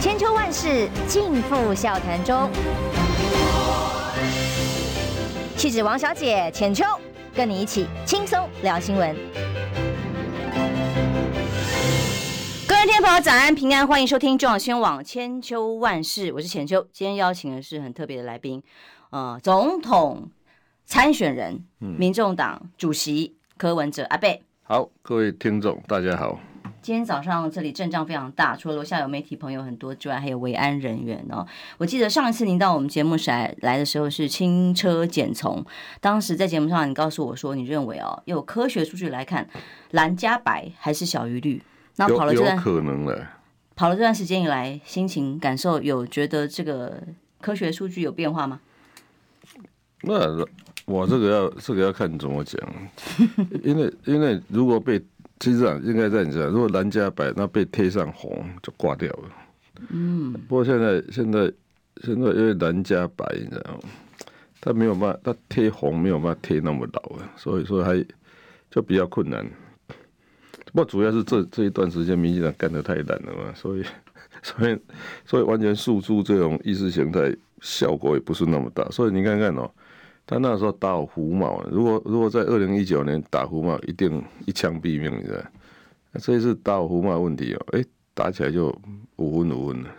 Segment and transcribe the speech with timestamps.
[0.00, 2.50] 千秋万世尽付笑谈中。
[5.58, 6.86] 气质王小姐浅秋，
[7.34, 9.14] 跟你一起轻松聊新闻。
[12.66, 16.86] 各位听众朋友，早安平安，欢迎收听中广新闻网千秋万世，我是浅秋。
[16.90, 18.62] 今天邀请的是很特别的来宾，
[19.10, 20.30] 呃，总统
[20.86, 24.40] 参选人，民众党主席柯文哲阿伯。
[24.62, 26.40] 好，各位听众，大家好。
[26.82, 31.46] 今天早上这里阵仗非常大，除了楼下有媒体朋友很多之外，还有维安人员哦。
[31.76, 35.62] 我记得上一次您到我们节目来来的时候是轻车简从，
[36.00, 39.46] 当时在节目上你告诉我说，你认为哦，有科学数据来看，
[39.90, 41.62] 蓝加白还是小于绿。
[41.96, 43.28] 那跑了这段可能了。
[43.76, 47.02] 跑了这段时间以来，心情感受有觉得这个
[47.42, 48.58] 科学数据有变化吗？
[50.02, 50.46] 那
[50.86, 52.58] 我这个要这个要看怎么讲，
[53.62, 54.98] 因为因为如果被。
[55.40, 59.30] 其实啊，应该这样讲，如果蓝加白，那被贴上红就挂掉了。
[59.88, 60.32] 嗯。
[60.46, 61.50] 不过现在现在
[62.02, 63.80] 现在因为蓝加白，你知道吗？
[64.60, 68.04] 它没有办法，它贴红没有办法贴那么牢啊，所以说还
[68.70, 69.42] 就比较困难。
[70.66, 73.84] 不过主要是这这一段时间民进党干得太烂了嘛， 所以
[74.42, 74.78] 所以
[75.24, 78.84] 所以完全诉诸这种意识形态，效果也不是那么大。
[78.90, 79.70] 所以你看看哦。
[80.30, 86.20] 他那时候打我胡茂，如果如果在二零一九年打胡茂，一定一枪毙命，你知道？
[86.20, 88.68] 这一次打我胡茂问题哦，哎，打起来就
[89.16, 89.90] 五分五分了。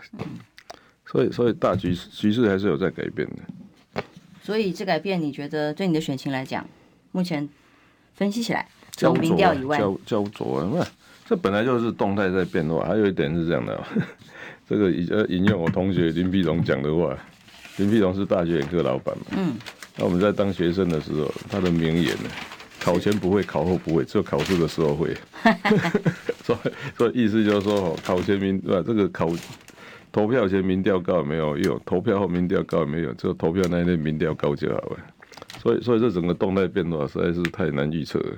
[1.06, 4.02] 所以所以大局局势还是有在改变的。
[4.42, 6.66] 所以这改变，你觉得对你的选情来讲，
[7.12, 7.50] 目前
[8.14, 10.88] 分析起来，从民调以外，焦焦灼啊，那
[11.28, 12.86] 这本来就是动态在变化。
[12.86, 13.84] 还有一点是这样的，
[14.66, 17.18] 这个引呃引用我同学林碧荣讲的话，
[17.76, 19.56] 林碧荣是大学眼科老板嘛，嗯。
[19.98, 22.30] 那我们在当学生的时候，他的名言呢，
[22.80, 25.16] 考前不会，考后不会，只有考试的时候会。
[26.44, 29.30] 所以，所以意思就是说，考前民对吧，这个考
[30.12, 34.98] 投票前民调高也没有用，投票后民调高也没有，只有投票那一天民调高就好了。
[35.62, 38.36] 所以，所以这整个动态变化实在是太难预测了。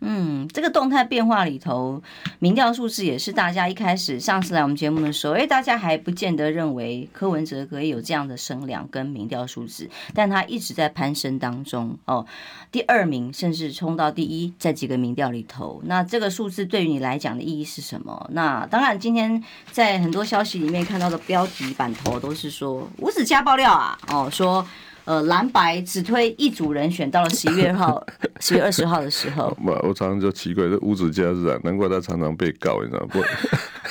[0.00, 2.02] 嗯，这个动态变化里头，
[2.38, 12.24] 民调数字也是大家一开始上次来我们节目的时候，哎，大家还不见得认为柯文哲可以有这样的声量跟民调数字，但他一直在攀升当中哦，
[12.72, 18.30] 第二名甚至冲到第一，在几个民调里头，那这个数字对于你来讲的意义是什么？
[18.32, 24.66] 那当然，今天在很多消息里面看到的标题版头都是说五子嘉爆料啊，哦说。
[25.10, 28.00] 呃，蓝白只推一组人选，到了十一月号、
[28.38, 33.18] 十月二十号的时候，我常常就奇怪，这吴子嘉是啊，难怪他常常被告，你知道不？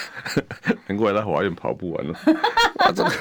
[0.88, 2.14] 难怪他法院跑不完了。
[2.80, 3.12] 啊、这个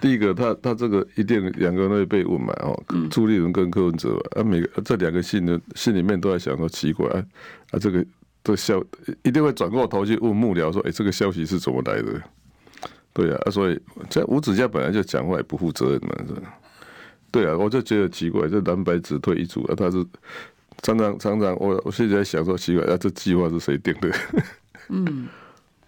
[0.00, 2.80] 第一个，他他这个一定两个人都会被问嘛，哦，
[3.10, 7.24] 朱立伦跟柯文哲，啊，每个这两个信的心里面都在想说奇怪，啊，
[7.72, 8.06] 啊这个
[8.44, 8.80] 这消
[9.24, 12.22] 一定会转过头去问幕僚说，哎，这个消息是怎么来的？
[13.12, 16.54] 对啊，所以这吴子嘉本来就讲话也不负责任嘛，是吧？
[17.30, 20.04] 对啊，我就觉得奇怪，这蓝白只退一组啊，他是
[20.82, 24.10] 常常常常，我我现在想说奇怪啊，这计划是谁定的？
[24.88, 25.28] 嗯，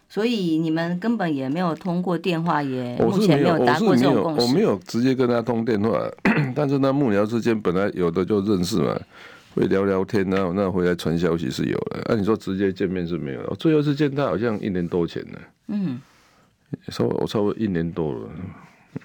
[0.09, 4.43] 所以你们根本也没有通过电话，也目前没有达过这种共识。
[4.43, 5.99] 我没有直接跟他通电话，
[6.55, 8.95] 但是那幕僚之间本来有的就认识嘛，
[9.55, 12.03] 会聊聊天，然后那回来传消息是有的。
[12.07, 15.39] 按、啊、你说直接见面是没有，我最后一次见他好像一年多前了。
[15.69, 16.01] 嗯，
[16.89, 18.29] 差不多我差不多一年多了。
[18.95, 19.01] 嗯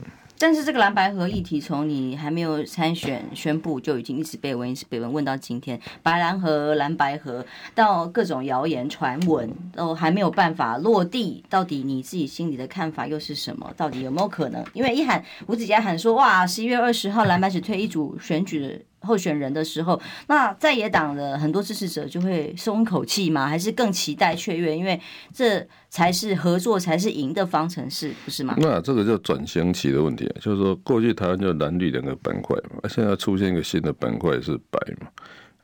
[0.47, 11.44] 但是这个蓝白河议题，从你还没有参选宣布就已经一直被问，一直被问，问到今天，白蓝河、蓝白河，到各种谣言传闻都还没有办法落地。
[11.50, 13.73] 到底你自己心里的看法又是什么？
[13.75, 14.63] 到底有没有可能？
[14.73, 18.79] 因为一喊吴子嘉喊说，哇，十一月二十号蓝白只推一组选举的。
[19.06, 23.48] 候选人的时候，那在野党的很多支持者就会松口气吗？
[23.48, 24.76] 还是更期待雀跃？
[24.76, 25.00] 因为
[25.34, 28.56] 这才是合作，才是赢的方程式，不是吗？
[28.58, 35.08] 那这个就转型期的问题，就是说过去台湾就蓝绿两个板块嘛，现在出现一个新的板块是白嘛，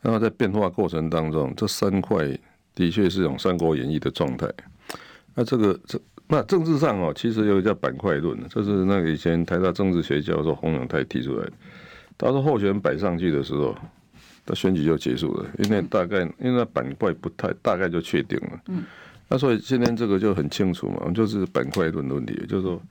[0.01, 2.25] 然后在变化过程当中，这三块
[2.75, 4.47] 的确是一种《三国演义》的状态。
[5.35, 11.53] 那这个这那政治上哦，其实有一个叫板块论，这是那个以前台大政治学教授洪永泰提出来的。
[12.27, 13.75] 他说候选人摆上去的时候，
[14.45, 18.61] 他选举就结束了，因为大概因为那板块不太，大概就确定了。
[18.67, 18.83] 嗯，
[19.27, 22.81] 那所以今天这个就很清楚嘛，就是板块论的问题，就是说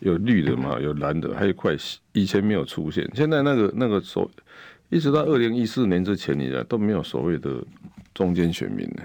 [0.00, 1.76] 有绿的嘛，有蓝的，还有一块
[2.12, 4.28] 以前没有出现，现在那个那个所
[4.90, 7.64] 一直到二零一四年之前，你都没有所谓的
[8.12, 9.02] 中间选民呢。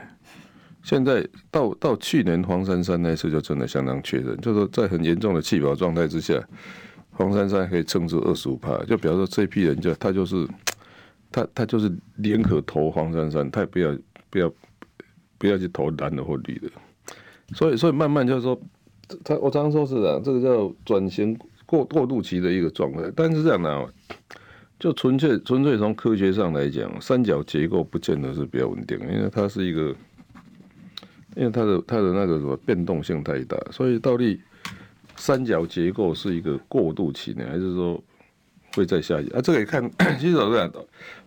[0.81, 6.33] 现在到到去年黄珊珊那次就真的相当确认，就是说在很严重的弃保状态之下。
[7.17, 10.47] 黄珊珊可以撑住二十五趴，就比方说这批人就他就是
[11.31, 13.97] 他他就是宁可投黄珊珊，他也不要
[14.29, 14.53] 不要
[15.39, 16.69] 不要去投蓝的或绿的，
[17.55, 18.59] 所以所以慢慢就是说
[19.23, 21.35] 他我常说是啊，这个叫转型
[21.65, 23.11] 过过渡期的一个状态。
[23.15, 23.85] 但是这样呢，
[24.79, 29.95] 就纯粹纯粹从科学上来讲，三角结构不见得是比较稳定，因为它是一个，
[31.35, 34.39] 因为它的它的那个什么变动性太大，所以到底
[35.17, 38.01] 三角结构是一个过渡期呢，还是说
[38.75, 39.41] 会再下一啊？
[39.41, 39.83] 这个也看，
[40.17, 40.71] 其实我这样，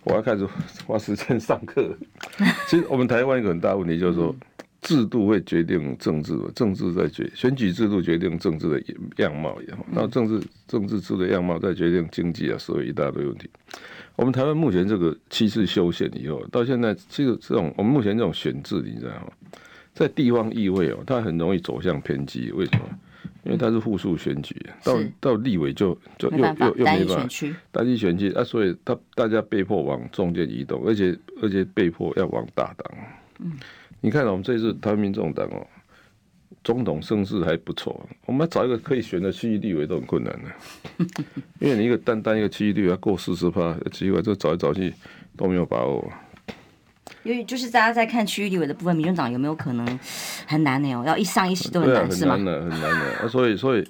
[0.05, 0.49] 我要开始
[0.87, 1.95] 花时间上课。
[2.67, 4.35] 其实我们台湾一个很大问题就是说。
[4.83, 8.83] 制度会决定政治，政治在决选举制度决定政治的
[9.19, 13.47] 样貌，然后，那政治政治制度的样貌再决定经济啊，所以一大堆问题。
[14.17, 19.31] 我们台湾目前这个七次修宪以后，到现在其实这种我们目前这种选制，你知道吗？
[19.93, 22.85] 在地方议会哦，它很容易走向偏激，为什么？
[23.45, 24.55] 因为它是复数选举，
[24.85, 32.99] 到到立委就就又又又没办法，单一选区啊，所以他大家被迫往中间移动，而且而且被迫要往大党，
[33.39, 33.53] 嗯。
[34.03, 35.67] 你看，我们这次台湾民众党哦，
[36.65, 38.09] 总统声势还不错。
[38.25, 41.05] 我们要找一个可以选的区域立委都很困难的，
[41.61, 44.91] 因为你一个单单一个区域立委要过四十趴，奇怪，这找来找去
[45.37, 46.11] 都没有把握。
[47.23, 49.99] 因为就是大家在看区域立委的部分，民众党有没有可能
[50.47, 50.89] 很难呢？
[51.07, 52.35] 要一上一席都很难，是吗？
[52.35, 53.29] 很难的，很难的啊！
[53.29, 53.83] 所以，所以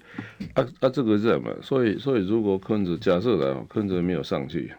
[0.54, 1.50] 啊啊，这个是这样嘛？
[1.62, 4.72] 所以，所以如果柯文哲假设的柯文哲没有上去，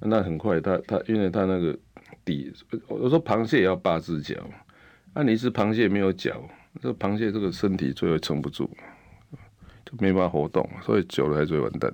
[0.00, 1.76] 那很快他他，因为他那个。
[2.26, 2.50] 底，
[2.88, 4.34] 我说螃蟹也要八只脚，
[5.12, 6.42] 那、啊、你是螃蟹没有脚，
[6.80, 8.70] 这螃蟹这个身体最后撑不住，
[9.84, 11.92] 就没办法活动，所以久了还是会完蛋。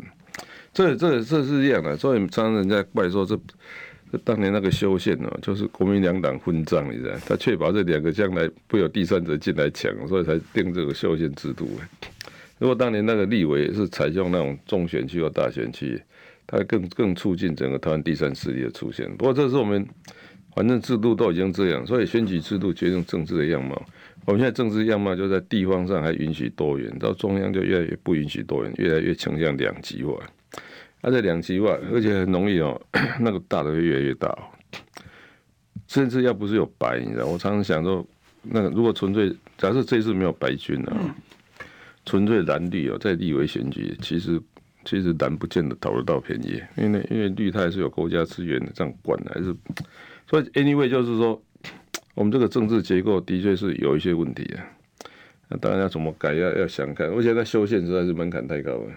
[0.72, 3.44] 这这这是这样的，所以常常人家怪说这这
[4.18, 11.68] 当年那个修宪呢，就是国民两党混战，你知道，他确保这两个将来不有第三者进来抢，所以才定这个修宪制度。
[12.58, 16.00] 如果当年那个立委是采用那种中选区或大选区，
[16.46, 19.08] 它更更促进整个台湾第三势力的出现。
[19.16, 19.86] 不过这是我们。
[20.52, 23.80] 反正制度都已经这样，所以选举制度决定政治的样貌。
[24.26, 30.12] 我们现在政治样貌就在地方上还允许多元，到中央就越来越不允许多元，越来越倾向两极化。
[31.02, 32.80] 而且两极化，而且很容易哦，
[33.20, 34.42] 那个大的会越来越大哦。
[35.86, 38.06] 甚至要不是有白，你知道，我常常想说，
[38.42, 41.14] 那个如果纯粹假设这次没有白军啊，
[42.06, 44.40] 纯粹蓝绿哦，在立委选举，其实
[44.84, 49.54] 其实蓝不见得讨得到便宜，因为因为绿它还是有国家资源的这样管的，还是。
[50.28, 51.42] 所以，anyway，就是说，
[52.14, 54.62] 我们这个政治结构的确是有一些问题啊。
[55.48, 57.08] 那当然要怎么改，要要想看。
[57.08, 58.92] 而且在修宪实在是门槛太高了。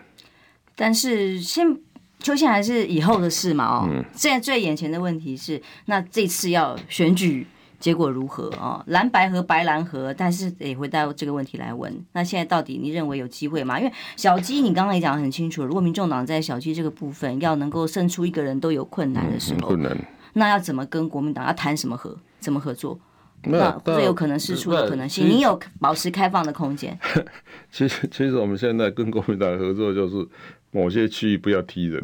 [0.75, 1.75] 但是，先
[2.23, 3.65] 修宪还是以后的事嘛？
[3.65, 7.45] 哦，嗯、现在最眼前的问题是，那这次要选举
[7.79, 8.81] 结果如何哦？
[8.87, 11.93] 蓝白和、白蓝和，但是得回到这个问题来问。
[12.13, 13.77] 那现在到底你认为有机会吗？
[13.77, 19.97] 因为小鸡，你刚刚也讲得很清楚，如果民众党在小鸡这个部分要能够胜出一个人都有困难的时候，嗯、困难。
[20.33, 22.17] 那要怎么跟国民党要谈什么合？
[22.39, 22.97] 怎么合作？
[23.45, 26.97] 那最有可能释出的可能性，你有保持开放的空间。
[27.69, 30.25] 其实，其实我们现在跟国民党合作，就是
[30.73, 32.03] 某些区域不要踢人。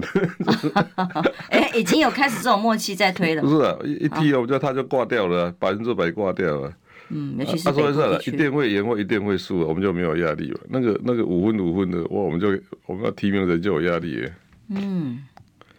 [1.49, 3.41] 哎，已经有开始这种默契在推了。
[3.41, 6.73] 不是啊，一一踢，我觉得他就挂掉了，百分之百挂掉了。
[7.09, 10.59] 嗯，尤其是他说是了，一定会赢或一定会输，我们就没有压力了。
[10.69, 12.47] 那个那个五分五分的，哇我们就
[12.85, 14.33] 我们要提名人就有压力耶。
[14.69, 15.25] 嗯。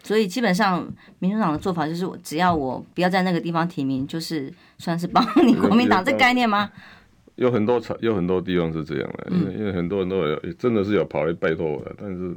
[0.03, 6.71] 所以基本上，民主党的做法就是，只要我不要在那个地方提名，就是算是帮你国民党这概念吗？
[7.37, 12.35] 有很多场，有很多地方是这样的，因为因为很多人都有真的是有跑来拜托我的，但是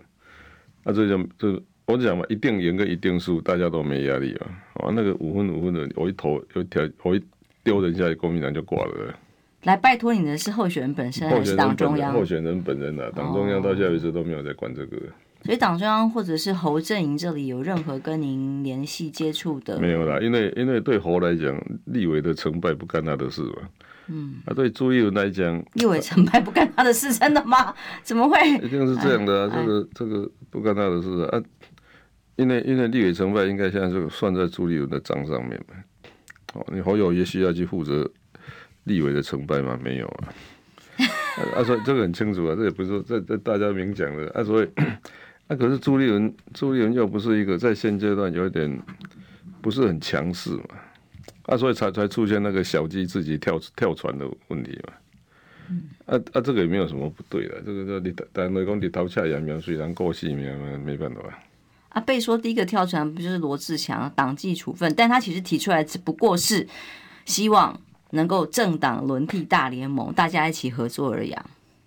[0.83, 4.47] 啊，这就就我讲嘛，一定赢跟一定输，大家都没压力嘛。
[4.75, 7.21] 啊，那个五分五分的，我一投有一条，我一
[7.63, 9.13] 丢人下去，国民党就挂了。
[9.63, 12.11] 来拜托你的是候选人本身还是党中央？
[12.13, 14.97] 候选人本人啊，党中央到现在为止都没有在管这个。
[15.43, 19.77] 所以党中央或者是侯阵营这里有任何跟您联系接触的？
[19.79, 23.57] 没有啦，因为因为对侯来讲，立委的成败不干他的事嘛。
[24.07, 27.73] 嗯，啊，对朱立伦来讲，立委成败不干他的事，真的吗？
[28.03, 28.37] 怎么会？
[28.55, 31.37] 一定是这样的啊，这个这个不干他的事啊。
[31.37, 31.43] 啊
[32.35, 35.75] 因为因为立委成败应该现在就算在朱立伦的账上面嘛。
[36.55, 38.09] 哦，你侯友也需要去负责
[38.85, 39.79] 立委的成败吗？
[39.83, 40.33] 没有 啊。
[41.55, 44.69] 啊，所以这个很清楚啊，这也不是说这这大家明讲的啊，所以。
[45.47, 48.81] 那、 啊、可是朱立伦，朱立伦又不是一个在现阶段有一点
[49.61, 50.63] 不是很强势嘛，
[51.43, 54.93] 啊，所以才才出现那个小鸡自己跳跳船的问题嘛。
[56.05, 61.21] 啊啊，这个也没有什么不对的，这个叫你单位讲你头恰杨苗虽然过细命嘛，没办法。
[61.89, 66.67] 啊，被说第一个跳船不就是罗志强党纪处分，但他其实提出来只不过是
[67.25, 67.79] 希望
[68.11, 71.45] 能够政党轮替大联盟，大家一起合作而已啊。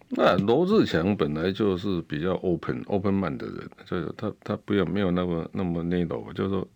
[0.09, 6.67] 那罗志强本来就是比较 open open man 的人，所以他他不要没有那么那么 narrow，就是说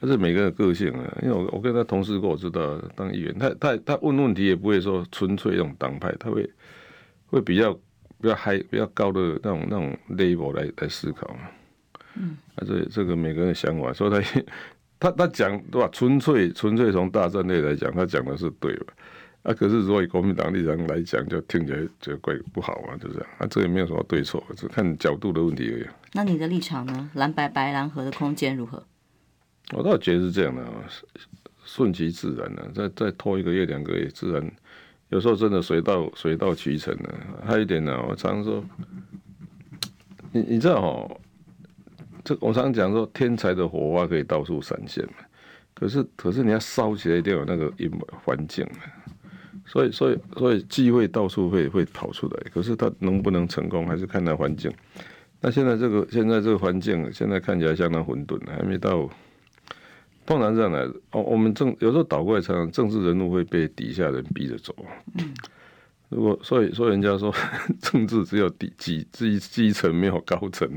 [0.00, 1.18] 他是每个人的个性啊。
[1.22, 6.48] 因为我我跟他同事过，我知道当议员，他他他问问题也不会说纯粹用党派，他会
[7.26, 7.72] 会比较
[8.20, 11.40] 比较 high 比较高的那种那种 level 来来思考嘛。
[12.14, 14.42] 嗯，啊，这这个每个人的想法，所以他
[15.00, 15.88] 他他讲对吧？
[15.92, 18.92] 纯粹纯粹从大战略来讲，他讲的是对吧？
[19.44, 23.28] 啊，可是如果以国民党立场来讲，就听起来就怪不好嘛，就这样。
[23.38, 25.86] 啊，这也没有什么对错，只看角度的问题而已。
[26.12, 27.10] 那你的立场呢？
[27.14, 28.84] 蓝白白蓝河的空间如何？
[29.70, 30.84] 我倒觉得是这样的啊，
[31.64, 34.52] 顺其自然的，再再拖一个月两个月，自然
[35.08, 37.14] 有时候真的水到水到渠成的。
[37.46, 38.64] 还有一点呢，我常常说，
[40.32, 41.20] 你你知道哦，
[42.22, 45.12] 这我常常讲说，天才的火花可以到处闪现嘛，
[45.74, 47.90] 可是可是你要烧起来一定有那个阴
[48.24, 48.66] 环境。
[49.64, 54.70] 所以，所以，所以机会到处会会跑出来，可是他能不能成功，还是看他环境。
[55.40, 59.08] 那现在这个现在这个环境，现在看起来相当混沌，还没到。
[60.24, 64.74] 通常这样来，哦，我们政有时候倒过来，常常政治人物会被底下人逼着走。
[65.18, 65.34] 嗯。
[66.08, 67.34] 如果所以，所以人家说，
[67.80, 70.68] 政治只有底基基基层，没有高层。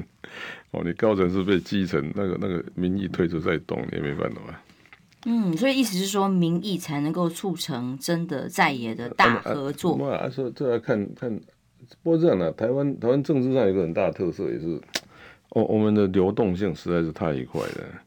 [0.71, 4.39] 哦，你高层是被基层那个那个民意推出在动，你也没办法。
[5.25, 9.97] 嗯，所以意思是说，民意才能够促成真的在野的大合作。
[9.97, 11.37] 嘛、啊，说、啊、这要看看，
[12.01, 14.79] 不过这样的、啊，台湾台湾政治上有一个很大的特色，也是，
[15.49, 18.04] 我我们的流动性实在是太快了。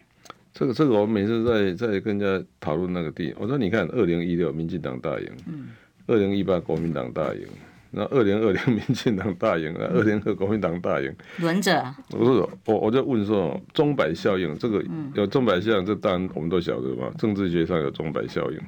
[0.53, 5.69] 这个这个，我每次在在跟人家讨论那个地，我说你看，二零一六民进党大赢，嗯，
[6.07, 7.43] 二零一八国民党大赢。
[7.91, 11.83] 那二零二零 民进党大赢，那二零二国民党大赢，轮着。
[12.11, 18.59] 不是我，我就问说，钟摆效应这个有钟摆效应，这当然我们都晓得嘛，政治学上有钟摆效应。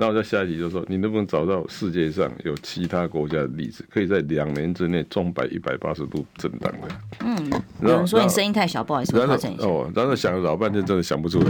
[0.00, 6.88] 那我在下一集就说，你能不能找到世界上有其他国家的例子，可以在两年之内钟摆一百八十度震荡的？
[7.24, 7.50] 嗯，
[7.82, 9.66] 有人说你声音太小，不好意思，调整一下。
[9.66, 11.46] 哦，然后想了老半天，真的想不出来。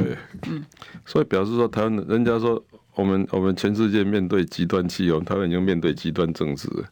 [0.51, 0.65] 嗯，
[1.05, 2.63] 所以表示说，台湾人家说。
[2.99, 6.85] 我们我们全世界面对极端气候，台湾已经面对极端政治了，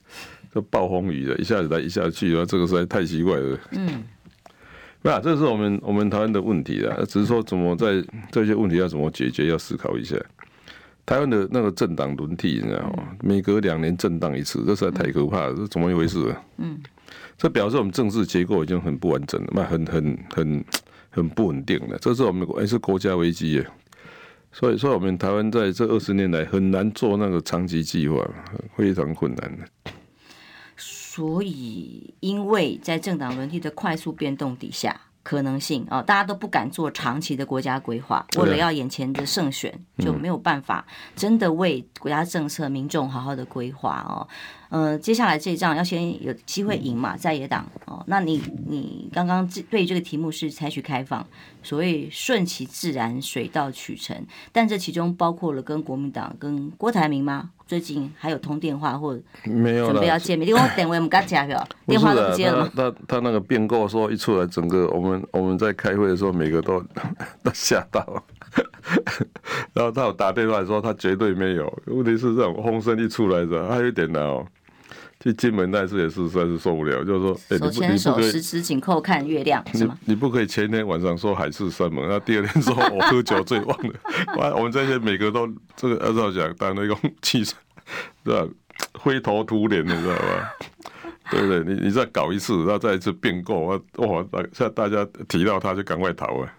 [0.54, 3.58] 就暴风雨了，一下子来一下子去，然后这个实在太奇怪了。
[3.72, 4.04] 嗯，
[5.02, 10.16] 不啊，这是我们我们台湾的问题啊，只是说怎么在这些问题要怎么解决，要思考一下。
[11.04, 13.08] 台湾的那个政党轮替，你知道吗？
[13.20, 16.40] 每隔两年震荡一次，这实在太可怕了，这怎么一回事啊？
[16.58, 16.78] 嗯，
[17.36, 20.64] 这表示我们政治结构已经很不完整了，那很很很
[21.10, 23.66] 很不稳定了，这是我们还是国家危机耶。
[24.58, 28.26] 所以说，我们台湾在这二十年来很难做那个长期计划，
[28.74, 29.92] 非常困难的。
[30.78, 44.28] 所以，因为在政党轮替的快速变动底下，可能性啊，大家都不敢做长期的国家规划，为了要眼前的胜选，就没有办法真的为国家政策、民众好好的规划哦。
[44.68, 48.04] 呃，接下来这一仗要先有机会赢嘛，在野党哦。
[48.06, 51.26] 那你你刚刚对这个题目是采取开放，
[51.60, 57.50] 所谓顺其自然、水到渠成，但这其中包括了跟国民党、跟郭台铭吗？
[57.66, 60.48] 最近还有通电话或没有准备要见面？
[60.48, 62.70] 因为我等会我们刚讲了，电话都不接了吗？
[62.76, 66.80] 他他，他那个变购说一出来，整个我们 我们在开会的时候，每个都
[67.42, 68.22] 都吓到了。
[69.74, 74.46] 然后他有打电话说他绝对没有，问题是这种风声一出来的，还有一点难哦。
[75.26, 79.98] 去金门那次也是实在是受不了，就是说，哎、欸，手牵手十指紧扣看月亮是吗？
[80.04, 83.94] 你你不可以前天晚上说海誓山盟，那第二天说我喝酒醉忘了。
[84.36, 87.54] 哇，我们这些每个都这个按照讲，当那种气势，
[88.22, 88.48] 对吧？
[89.00, 90.54] 灰头土脸的，知道吧？
[91.28, 91.64] 对不对？
[91.64, 94.24] 你你再搞一次，然后再一次变构，哇！
[94.52, 96.54] 现在大家提到他就赶快逃啊！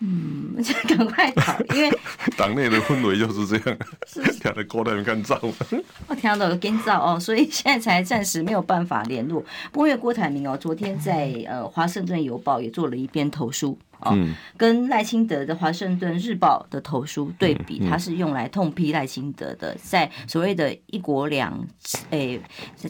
[0.00, 1.90] 嗯，就赶快跑，因为
[2.36, 3.78] 党内的氛围就是这样。
[4.06, 5.38] 是，听到郭台铭干燥，
[6.06, 9.44] 我听到有干燥哦，所以现在才暂时没有办法联络。
[9.72, 13.76] 不过，因为郭台铭哦，昨天在呃《华盛顿邮报》也做了一篇投书。
[14.00, 14.16] 哦，
[14.56, 21.66] 跟赖清德的《华盛顿日报》的投书对比，他是用来痛批赖清德的，在所谓的一国两，
[22.10, 22.40] 诶，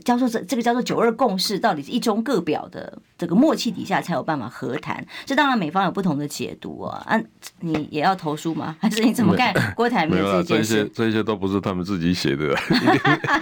[0.04, 5.04] 叫做这这个叫做九二共识，到底是一中各表的这个默契底下才有办法和谈。
[5.24, 7.20] 这当然美方有不同的解读啊，啊，
[7.60, 8.76] 你也要投书吗？
[8.80, 10.74] 还是你怎么看郭台铭这件事？
[10.74, 12.54] 这些这些都不是他们自己写的，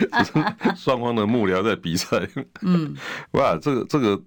[0.76, 2.20] 双方的幕僚在比赛。
[2.62, 2.94] 嗯，
[3.32, 4.22] 哇，这个这个。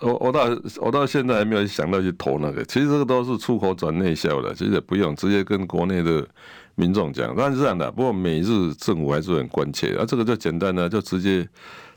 [0.00, 0.48] 我我到
[0.80, 6.26] 我到现在还没有想到去投那个，其实这个都是出口转内销的，其实也不用直接跟国内的
[6.74, 7.34] 民众讲。
[7.36, 11.48] 但是这样的，不过美日政府还是很关切，啊，这个就简单的，就直接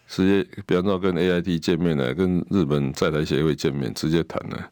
[0.08, 4.70] 直接，比方说跟 AIT 见面了，跟日本在台协会见面，直接谈了，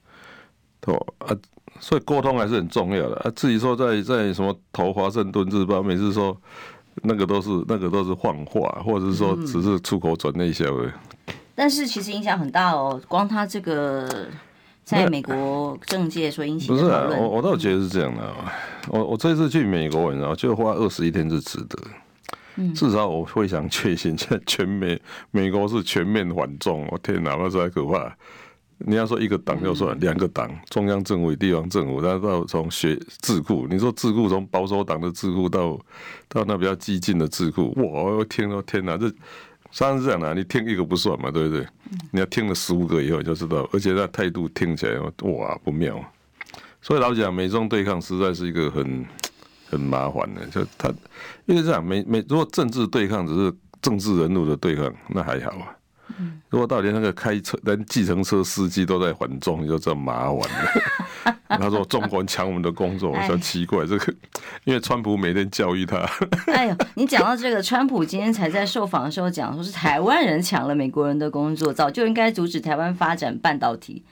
[0.80, 1.36] 投啊，
[1.80, 3.32] 所以沟通还是很重要的啊。
[3.36, 6.40] 至于说在在什么投华盛顿日报，每次说
[7.02, 10.92] 那个都是那个都是幻化，或者是说只是出口转内销的。
[11.56, 14.28] 但是其实影响很大哦，光他这个
[14.84, 18.34] 在美国政界所引起不是啊，我我倒觉得是这样的。
[18.90, 21.78] 我我这次去美国，然后就花二十一天是值得。
[22.76, 26.88] 至少我非常确信，现在全美美国是全面反中。
[26.92, 28.16] 我天哪，那太可怕！
[28.86, 35.80] 你要说一个党就算，两个党，中央政府、地方政府，他到从学智库，你说智库从保守党的智库到
[36.28, 38.04] 到那比较激进的智库，哇！
[38.16, 39.12] 我听到天哪，这
[39.72, 41.66] 上次是这样的，你听一个不算嘛，对不对？
[42.12, 46.04] 你要听了十五个以后你就知道，而且那态度听起来哇不妙。
[46.82, 49.06] 所以老讲美中对抗实在是一个很
[49.70, 50.94] 很麻烦的，就他
[51.46, 55.76] 因为这样美美如果政治对抗只是政治人物的对抗，那还好啊。
[56.50, 61.36] 如果到连那个开车连计程车司机都在缓中，你就这么麻烦了。
[61.58, 64.14] 他说中国人抢我们的工作，我说奇怪这个，
[64.64, 65.98] 因为川普每天教育他。
[66.48, 74.04] 哎呦，你讲到这个，川普今天才在受访的时候讲，说是台湾人抢了美国人的工作，早就应该阻止台湾发展半导体。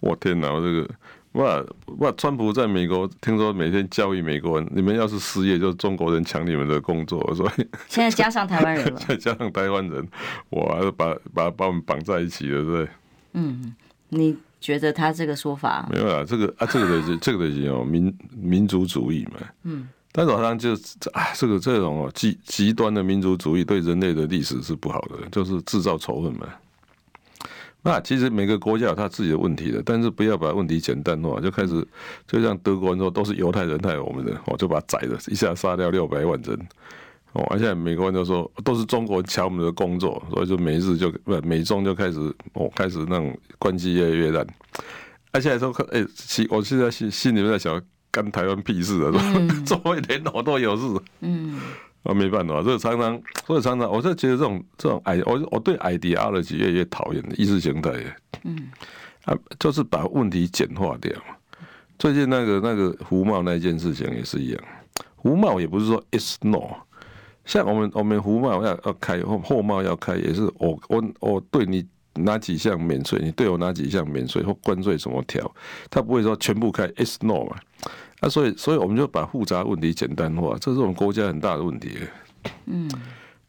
[0.00, 0.88] 我天哪，我这个。
[1.32, 1.64] 哇
[1.98, 2.12] 哇！
[2.12, 10.06] 川普在美国，听说每天教育美国人，你们要是失业，就是中国人抢你们的工作，所以现在加上台湾人了， 再加上台湾人，
[10.50, 12.88] 哇，把把把我们绑在一起了，对不对？
[13.32, 13.74] 嗯，
[14.10, 20.74] 你觉得他这个说法没有啊，这个啊，这个的这个的有民民族主义嘛，嗯，但是好像就
[21.14, 26.46] 啊，这个这种哦极极端的民族主义对人类的历史是不好的，就是制造仇恨嘛。
[27.84, 31.84] 那其实每个国家有他自己的问题的，但是不要把问题简单化，就开始
[32.28, 36.56] 就像德国人说都是犹太人害我们的，我就把他宰了，一下杀掉六百万人，
[37.32, 42.20] 哦，而且美国人就说都是中国人抢我们的工作，所以就美日就不美中就开始
[42.52, 44.46] 哦开始那种关系越来越烂，
[45.32, 50.82] 而且说哎，其我现在心心里面在想，干台湾屁事啊，说中美连我都有事，
[51.20, 51.58] 嗯。
[52.02, 57.92] 啊，没办法，这常常，所以常常，我就觉得这种这种矮，我我对 ideology 越来越讨厌的意识形态，
[58.42, 58.70] 嗯，
[59.24, 61.12] 啊，就是把问题简化掉。
[61.98, 64.60] 最近那个那个胡茂那件事情也是一样，
[65.14, 66.74] 胡茂也不是说 it's no，
[67.44, 75.48] 像我们我们胡茂要要开或货贸要开，也是我我我对你哪几项免税，你对我哪几项免税或关税怎么调，
[75.88, 77.56] 他不会说全部开 it's no 嘛。
[78.22, 81.98] 那、啊、所以，所以我们就把复杂问题简单化，这是我们国家很大的问题。
[82.66, 82.88] 嗯，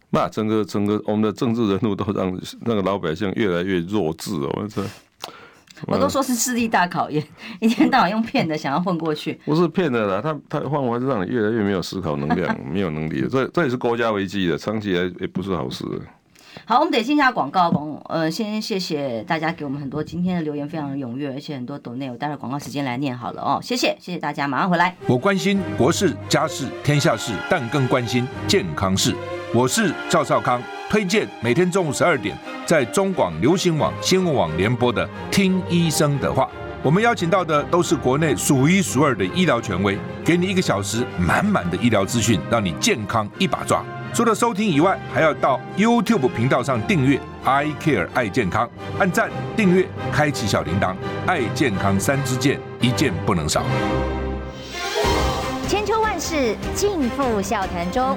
[0.10, 4.52] 那整个整个我们的政治人物都让那个老百姓越来越弱智哦。
[4.56, 4.84] 我说，
[5.86, 7.24] 我都说是智力大考验，
[7.60, 9.40] 一天到晚用骗的想要混过去。
[9.46, 13.28] 不是骗的啦，他他换法是让你越来越没有思考能量， 没有能力。
[13.30, 15.86] 这这也是国家危机的，长期来也不是好事。
[16.66, 17.70] 好，我们得进一下广告。
[17.72, 23.60] 广呃，先谢谢大家给我们很多今天的留言，非常的踊跃，而且很多抖内，我待会广告时间来念好了哦。
[23.62, 24.96] 谢谢，谢谢大家，马上回来。
[25.08, 29.16] 我关心国事、家事、天下事，但更关心健康事。
[29.54, 36.44] 我是赵少康，推荐每天中午十二点在中广流行网、新闻网联播的《听医生的话》。
[36.82, 43.84] 我们邀请到的都是国内数一数二的医疗权威，给你一个小时满满的医疗资讯，让你健康一把抓。
[44.14, 50.96] 除了收听以外，还要到 YouTube 频道上订阅 I Care 爱健康，按赞、订阅、开启小铃铛，
[51.26, 53.64] 爱健康三支箭，一件不能少。
[55.68, 58.16] 千秋万世尽付笑谈中。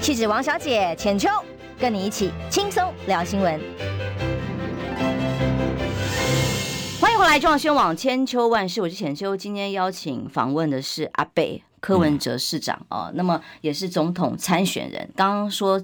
[0.00, 1.28] 气质王小姐浅秋，
[1.78, 3.60] 跟你一起轻松聊新闻。
[7.00, 9.36] 欢迎回来，中央新闻网千秋万世，我是浅秋。
[9.36, 11.62] 今天邀请访问的是阿伯。
[11.80, 15.08] 柯文哲市长哦，那么也是总统参选人。
[15.16, 15.82] 刚刚说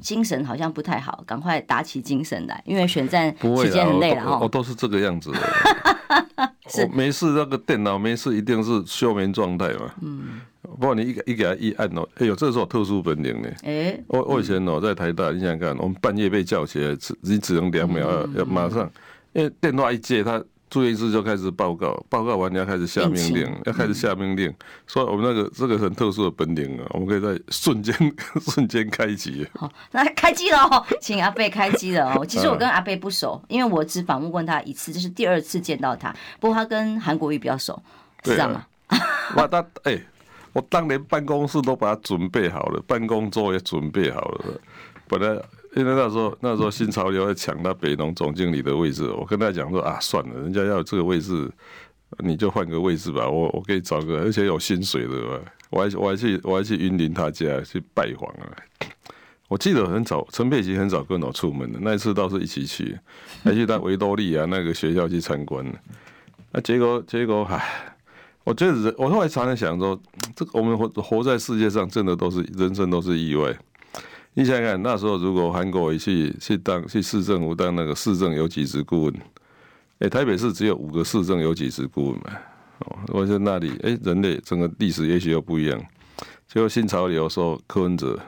[0.00, 4.38] 精神好像不太好，赶快打起精神来，因为选战 时间很累了哈。
[4.40, 9.90] 我都是这个样子的， 是没事，那个电脑没事，一定是休眠状态嘛。
[10.02, 13.48] 嗯，不过你一个一给他一按哦，哎呦，这是我特殊本领呢。
[13.62, 18.90] 哎，我我以前哦在台大，你想想看，我们半夜被叫起来，只你只能两秒要要马上，
[19.32, 20.42] 因为电话一接他。
[20.68, 24.52] 住院医师就开始报告，报告完你要开始下命令，要开始下命令。
[24.86, 27.94] 所以我们那个这个很特殊的本领啊，我们可以在瞬间
[28.42, 29.46] 瞬间开机。
[29.54, 32.24] 好，那开机了哦，请阿贝开机了哦。
[32.26, 36.14] 其实我跟阿贝不熟，因为我只访问过他一次，这是第二次见到他。
[36.40, 37.80] 不过他跟韩国瑜比较熟，
[38.24, 38.66] 是这样吗？
[39.36, 40.00] 我他哎，
[40.52, 44.60] 我当年办公室都把他准备好了，办公桌也准备好了，
[45.06, 45.40] 本来。
[45.76, 51.50] 因为那时候，那时候新潮流在抢到北农总经理的位置，我跟他讲说啊，算了，人家要这个位置，
[52.20, 58.48] 你就换个位置吧，我我可以找个，而且有薪水的吧，我还我还去我还去云林他家去拜访啊。
[59.48, 62.98] 我记得很早，陈佩琪很早跟我出门的，那一次倒是一起去，
[63.44, 65.64] 还去到维多利亚那个学校去参观。
[66.52, 67.94] 那结果结果唉，
[68.44, 70.00] 我觉得人，我后来常常想说，
[70.34, 73.54] 这个我们活活在世界上，真的都是人生都是意外。
[74.38, 79.14] 你想想看，那时候如果韩国瑜去去当去市政府当那个市政有几职顾问，
[80.00, 82.38] 哎，台北市只有五个市政有几职顾问嘛，
[82.80, 85.82] 哦，我在那里，哎，人类整个历史也许又不一样。
[86.46, 88.20] 结果新潮流说柯文哲，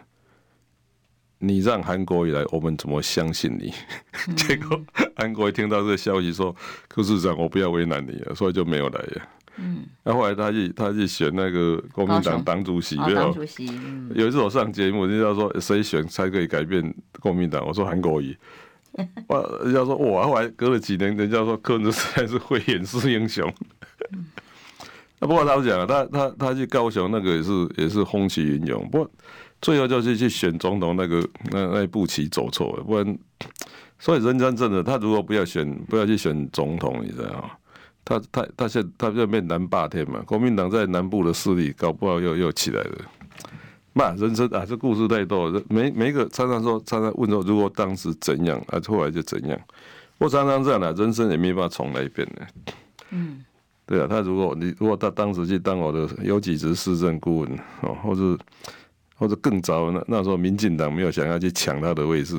[1.40, 3.70] 你让韩国瑜来，我们怎么相信你？
[4.28, 4.80] 嗯、结果
[5.14, 6.56] 韩国瑜听到这个消息说，
[6.88, 9.22] 柯市长，我不要为难你了，所以就没有来了。
[9.58, 13.34] 嗯，那后来他去他去选那个国民党党主席，没有？
[14.14, 17.66] 有一次我上节目，人家说谁选才可以改变国民党？
[17.66, 18.36] 我说韩国瑜。
[19.28, 23.52] 哇，人家说哇，后来隔了几年，人家说柯文哲实在是会演示英雄。
[25.20, 29.10] 那不过他讲，他他他去高雄那个也是也是风起云涌，不过
[29.60, 33.18] 最后就是去选总统那个那那一步棋走错了，不然
[33.98, 37.50] 所以人家真的，他如果不要选不要去选总统，你知道吗？
[38.08, 42.98] 他他他现他就变南霸天嘛，国民党在南部的势力搞不好又又起来了。
[43.92, 45.62] 嘛，人生啊，这故事太多了。
[45.68, 49.60] 每每一个常常说，常常问说，如果当时怎样啊，后来就怎样。
[50.16, 52.46] 我常常这样的，人生也没办法重来一遍的。
[53.10, 53.44] 嗯，
[53.84, 58.38] 对啊，他如果你如果他当时去当我的有几职市政顾问哦，或者
[59.16, 62.36] 或者更早那那时候民进党没有想要去抢他的位置。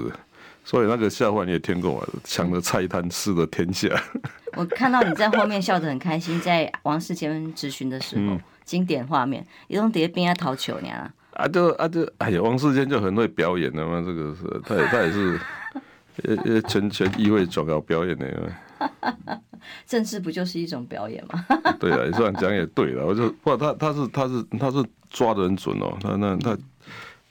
[0.69, 3.87] 所以那个笑话你也听过啊，抢了菜摊，吃了天下。
[4.55, 15.39] 我看到你在后面笑得很开心，在王世坚质询的时候，嗯、经典画面，一种碟边啊逃球呢啊，啊就啊就哎呀，王世坚就很会表演的嘛，这个是他也他也是
[16.25, 18.51] 呃呃全全议会总要表演的。
[19.87, 21.43] 政治不就是一种表演吗？
[21.79, 26.55] 对啊，你这样讲也对了，我就不他他是他是他是抓的很准哦，他那他。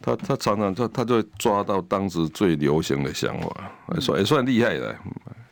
[0.00, 4.96] 他他常常他他就会抓到当时最流行的想法，也算也算厉害的，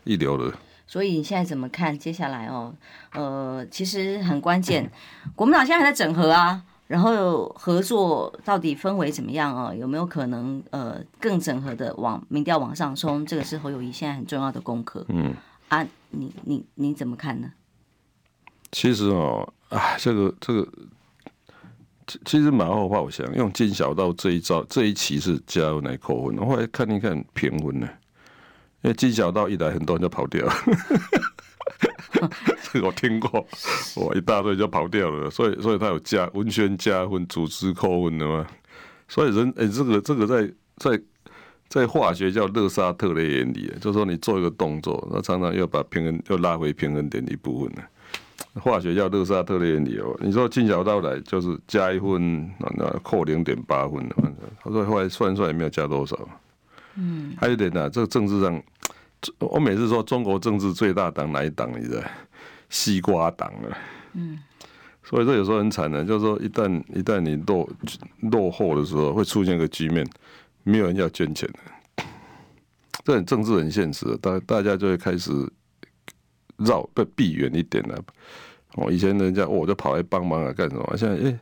[0.05, 0.57] 一流的。
[0.87, 2.73] 所以你现在怎么看接下来哦？
[3.13, 4.89] 呃，其实很关键，
[5.35, 9.75] 国民党现在还在整合啊，然后合作到底氛围怎么样哦？
[9.75, 13.27] 有没有可能呃更整合的往民调往上冲？
[13.27, 15.05] 这个是侯友谊现在很重要的功课。
[15.09, 15.35] 嗯
[15.69, 17.51] 啊，你你你怎么看呢？
[18.71, 20.69] 其实哦，啊，这个这个。
[22.25, 26.37] 其实马后炮，想用金小道这一招，这一期是加油来扣分。
[26.39, 27.89] 我后来看一看平分呢，
[28.83, 30.55] 因为金小道一来，很多人就跑掉了。
[32.73, 33.47] 这个我听过，
[33.97, 35.29] 哇，一大堆就跑掉了。
[35.29, 38.47] 所以，所以他有加文宣加分，组织扣分的嘛。
[39.09, 41.03] 所以人哎、欸，这个这个在在
[41.69, 47.83] 在化学叫勒沙特的原理，就是说你做一个动作，那常常要把平衡又拉回平衡点的一部分呢。
[48.61, 54.17] 化学叫勒沙特的原理哦，你说进小道来就是加一分，那扣零点八分的，
[54.63, 56.19] 他说后来算一算也没有加多少。
[56.95, 58.63] 嗯，还有一点呢，这个政治上，
[59.39, 61.71] 我每次说中国政治最大党哪一党？
[61.79, 62.03] 你知道？
[62.71, 63.79] 西瓜党啊。
[64.15, 64.39] 嗯，
[65.05, 67.69] 所以这有时候很惨的，就是说一旦一旦你落
[68.23, 70.09] 落后的时候，会出现一个局面，
[70.63, 72.05] 没有人要捐钱的。
[73.05, 75.31] 这很政治很现实，大大家就会开始
[76.57, 78.03] 绕被避远一点了。
[78.77, 80.97] 哦，以前人家我就跑来帮忙啊，干什么？
[80.97, 81.39] 现在诶，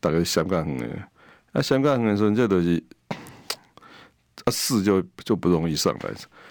[0.00, 1.02] 大概香港人，
[1.52, 2.82] 那香港人说这东西，
[4.44, 6.10] 啊事就就不容易上来。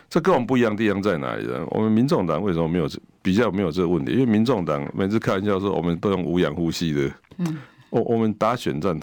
[0.09, 1.65] 这跟我们不一样的地方在哪里呢？
[1.71, 2.89] 我们民众党为什么没有
[3.21, 4.11] 比较没有这个问题？
[4.11, 7.11] 因为民众党每次开玩笑说，我们都用无氧呼吸的。
[7.37, 7.57] 嗯，
[7.89, 8.99] 我我们打选战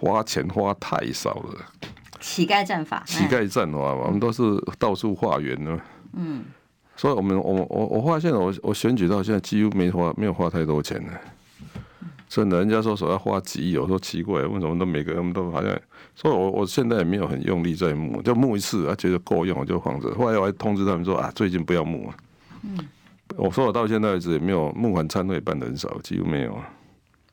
[0.00, 1.54] 花钱花太少了。
[2.20, 4.42] 乞丐战法，乞丐战法嘛，我们都是
[4.78, 5.80] 到处化缘呢。
[6.14, 6.44] 嗯。
[6.98, 11.12] 所以我们我我我发现我我选举到现在几乎没花没有花太多钱呢，
[12.28, 15.80] 真的，人家说说要花几亿，我说奇怪，为什么都每个人都好像？
[16.16, 20.12] 所以我我现在也没有很用力在募，就募一次，啊觉得够用我就放着。
[20.16, 22.16] 后来我还通知他们说啊，最近不要募啊。
[22.64, 22.76] 嗯，
[23.36, 26.60] 我说我到现在为止也没有募款参会办的很少，几乎没有。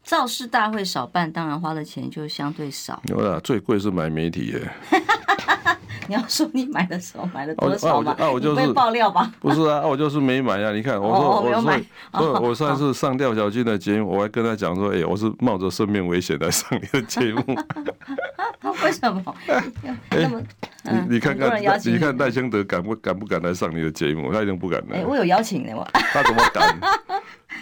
[0.04, 3.02] 造势大会少办，当然花的钱就相对少。
[3.08, 4.72] 有啦，最贵是买媒体耶。
[6.08, 8.16] 你要说你买的时候买了多少吗？
[8.20, 9.32] 啊，我就是爆料吧。
[9.40, 10.72] 不是啊，我就是没买啊。
[10.72, 17.44] 你看，我说我说，所以我上次上吊小军的节目，我还跟他讲说，哎，我是冒着生命危险来上你的节目。
[18.84, 19.24] 为什么？
[20.84, 24.32] 你你看看，你看赖清德敢不敢不敢来上你的节目？
[24.34, 25.00] 他一定不敢来。
[25.00, 25.88] 哎，我有邀请的我。
[25.94, 26.78] 他怎么敢？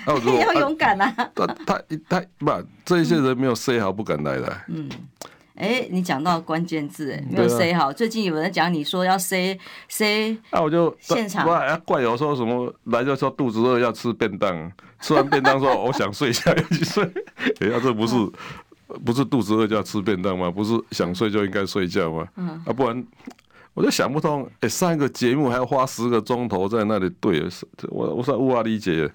[0.26, 1.14] 你要勇敢啊！
[1.34, 2.52] 他他他不，
[2.84, 4.58] 这一些人没有 say 好，不敢来的。
[4.68, 4.90] 嗯。
[5.56, 7.94] 哎，你讲到关键字，哎，没有 say 好。
[7.94, 11.46] 最近有人讲你说要 say say，那我就现场
[11.86, 17.04] 怪我说什么来就说肚子饿要吃便当，吃完便当说我想睡一下去睡。
[17.62, 18.16] 哎呀，这不是
[19.06, 20.50] 不是肚子饿就要吃便当吗？
[20.50, 22.28] 不是想睡就应该睡觉吗？
[22.66, 23.06] 啊，不然
[23.76, 24.50] 我就想不通。
[24.62, 27.44] 哎，上一个节目还要花十个钟头在那里对，
[27.90, 29.12] 我我说无法理解。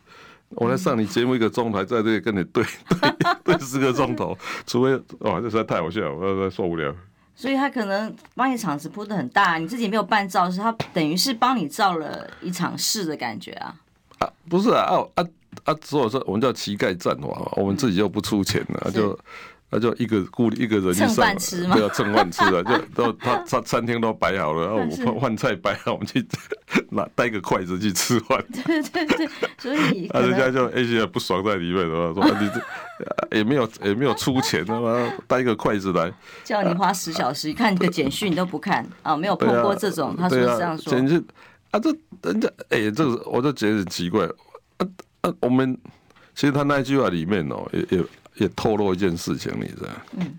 [0.50, 2.64] 我来上你节目一个钟头，在这里跟你对
[3.00, 6.94] 对对四个钟头， 除非哇，这实在太好笑了，我实在受不了。
[7.34, 13.74] 所以他可能帮你场子铺的很大，你自己没有办造势，他等于是帮你造了一场事的感觉啊。
[14.18, 15.24] 啊，不是啊，啊啊
[15.64, 15.76] 啊！
[15.82, 19.16] 所以说我们叫乞丐战法嘛，我们自己又不出钱了，就
[19.70, 24.70] 那就一个雇一个人蹭饭吃嘛，对啊，蹭饭吃啊， 就都他他餐厅都摆好了， 然
[25.04, 26.26] 后我饭菜摆好，我们去
[26.90, 28.42] 拿带个筷子去吃饭。
[28.64, 29.28] 对对对，
[29.58, 32.12] 所以啊，人家就一些不爽在里面，是吧？
[32.14, 36.10] 说你这也没有也没有出钱，他妈带个筷子来，
[36.44, 40.90] 叫你花十小时看个简讯都不看啊，没有碰过这种，他说是这样说。
[40.90, 41.22] 简直
[41.72, 44.24] 啊，这人家哎，这个我就觉得很奇怪
[44.78, 44.86] 啊
[45.20, 45.76] 啊，我们
[46.34, 48.04] 其实他那句话里面哦，也也。
[48.38, 49.88] 也透露一件事情，你知道？
[50.18, 50.38] 嗯，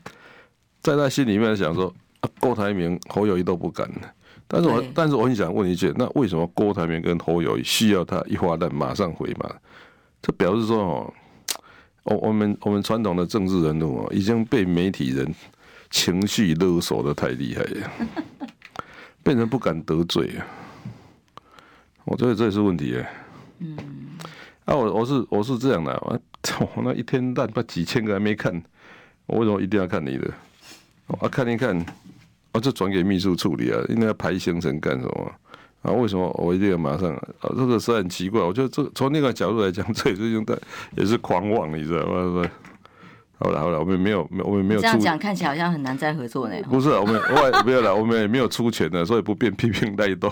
[0.81, 3.89] 在他心里面想说，啊，郭台铭、侯友谊都不敢。
[4.47, 9.49] 但是我，但是我很想问一句，那为什么郭台铭跟侯友谊需要他一发弹马上回马？
[10.21, 11.13] 这表示说，哦，
[12.03, 15.33] 我我们我们传统的政治人物哦，已经被媒体人
[15.91, 17.91] 情绪勒索的太厉害了，
[19.23, 20.47] 变成不敢得罪啊。
[22.05, 23.13] 我觉得这也是问题哎。
[23.59, 23.77] 嗯。
[24.65, 26.21] 啊，我我是我是这样的，
[26.59, 28.61] 我我那一天烂把几千个还没看，
[29.27, 30.31] 我为什么一定要看你的？
[31.07, 31.85] 我看一看，
[32.53, 35.31] 我就转给秘书处理啊，应该要排行程干什么？
[35.81, 37.09] 啊，为什么我一定要马上？
[37.13, 38.41] 啊，这个是很奇怪。
[38.41, 40.61] 我觉得这从那个角度来讲， 这也是用的
[40.97, 42.49] 也是狂妄，你知道吗？
[43.37, 46.55] 好了好了，我们没有没我们没有这样讲，看起来好像很难再合作呢。
[46.69, 50.31] 不是，我们我也没有了，我们也没有出钱的，所以不便 批评带动。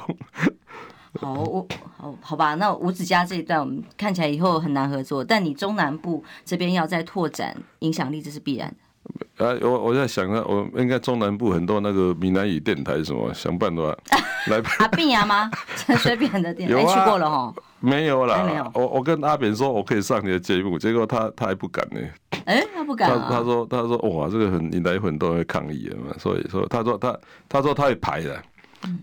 [1.21, 2.55] 好，我好好吧。
[2.55, 5.23] 那五子嘉这一段，我们看起来以后很难合作。
[5.23, 9.45] 但你中南部这边要再拓展影响力，这是必然的。
[9.45, 13.81] 啊，我我在想啊，我应该中南部很多那个闽南语电台什么，想办法
[14.47, 14.61] 来。
[14.79, 15.49] 阿扁呀吗？
[15.75, 17.53] 陈水扁的电台、啊、去过了哈？
[17.79, 18.71] 没有啦，没有。
[18.73, 21.99] 我我跟阿扁说我可以上你的节目，结果他他还不敢呢。
[22.45, 23.27] 哎、欸，他不敢、啊。
[23.29, 28.41] 他他说他说哇，这个很引来很多人抗议的嘛，所以说他说他他说他会排的。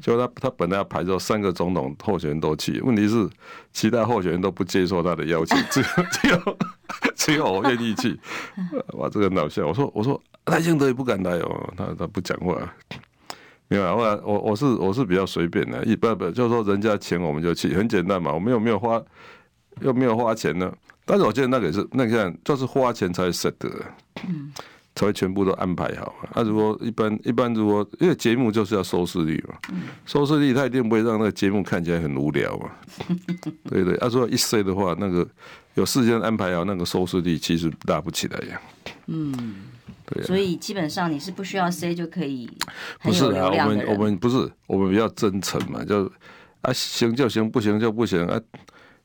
[0.00, 3.28] 就他他本来要排到三个总统候选人都去，问题是
[3.72, 6.56] 其他候选人都不接受他的邀请， 只有只有
[7.14, 8.18] 只有我愿意去。
[8.94, 9.66] 哇，这个很搞笑。
[9.66, 12.56] 我说我说赖清德也不敢来哦，他他不讲话。
[13.68, 18.32] 没有啊，后来我我是我是比较随便的，一般不就是说人家请我们就去，很简单嘛。
[18.32, 19.02] 我们又没有花
[19.80, 20.72] 又没有花钱呢，
[21.04, 23.68] 但是我觉得那个也是那个就是花钱才舍得。
[24.26, 24.52] 嗯。
[24.94, 26.14] 才会全部都安排好。
[26.35, 29.54] 那、啊、如果一般一般，如果因为节目就是要收视率嘛，
[30.07, 32.70] 收视率他一定不会让那个节目看起来很无聊嘛。
[33.68, 35.26] 对 对，他、啊、说一塞的话，那个
[35.74, 38.61] 有事先安排好，那个收视率其实拉不起来呀。
[39.07, 39.33] 嗯，
[40.07, 40.26] 对、啊。
[40.26, 42.48] 所以基本上你是不需要塞就可以。
[43.02, 46.11] 不是啊，我们我们不是我们比较真诚嘛，就
[46.61, 48.40] 啊行就行，不行就不行啊。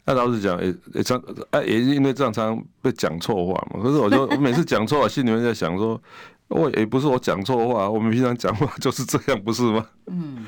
[0.10, 3.80] 那老实讲，也也常哎，也因为这样常常被讲错话嘛。
[3.84, 6.02] 可是我就我每次讲错话，心里面在想说，
[6.48, 9.86] 我也不是我讲错话，我们平常讲话 就是这样，不是吗？
[10.08, 10.44] 嗯。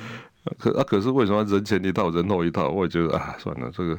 [0.58, 2.70] 可啊，可是为什么人前一套，人后一套？
[2.70, 3.96] 我也觉得啊，算了，这个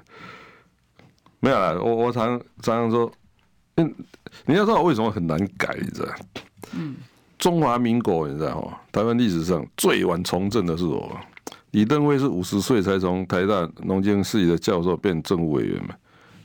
[1.39, 1.79] 没有啦。
[1.81, 3.09] 我我常常常说，
[3.77, 3.95] 嗯，
[4.47, 6.09] 你要知道我为什么很难改，你知道？
[6.73, 6.97] 嗯。
[7.39, 8.79] 中华民国，你知道吗？
[8.91, 11.17] 台湾历史上最晚从政的是我。
[11.73, 15.95] 李登辉是五十岁才从台大农经系的教授变政务委员嘛？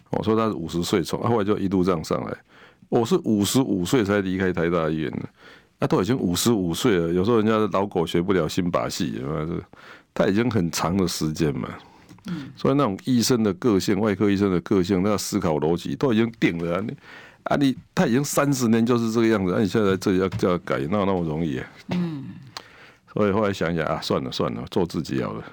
[0.10, 2.34] 我说他是五十岁从，后来就一路这样上来。
[2.90, 5.24] 我是五十五岁才离开台大医院的，
[5.80, 7.12] 他都已经五十五岁了。
[7.12, 9.22] 有时候人家的老狗学不了新把戏，
[10.14, 11.68] 他已经很长的时间嘛。
[12.56, 16.82] 所以那种医生的个性，外科医生的个性，那思考逻辑都已经定了啊！
[16.82, 16.98] 你
[17.44, 21.68] 啊你他已经三十年就是这个样子，那你现在在这里要叫他改，那有那么容易啊？
[21.90, 22.24] 嗯。
[23.18, 25.44] 所以后来想想啊，算了算了，做自己好了。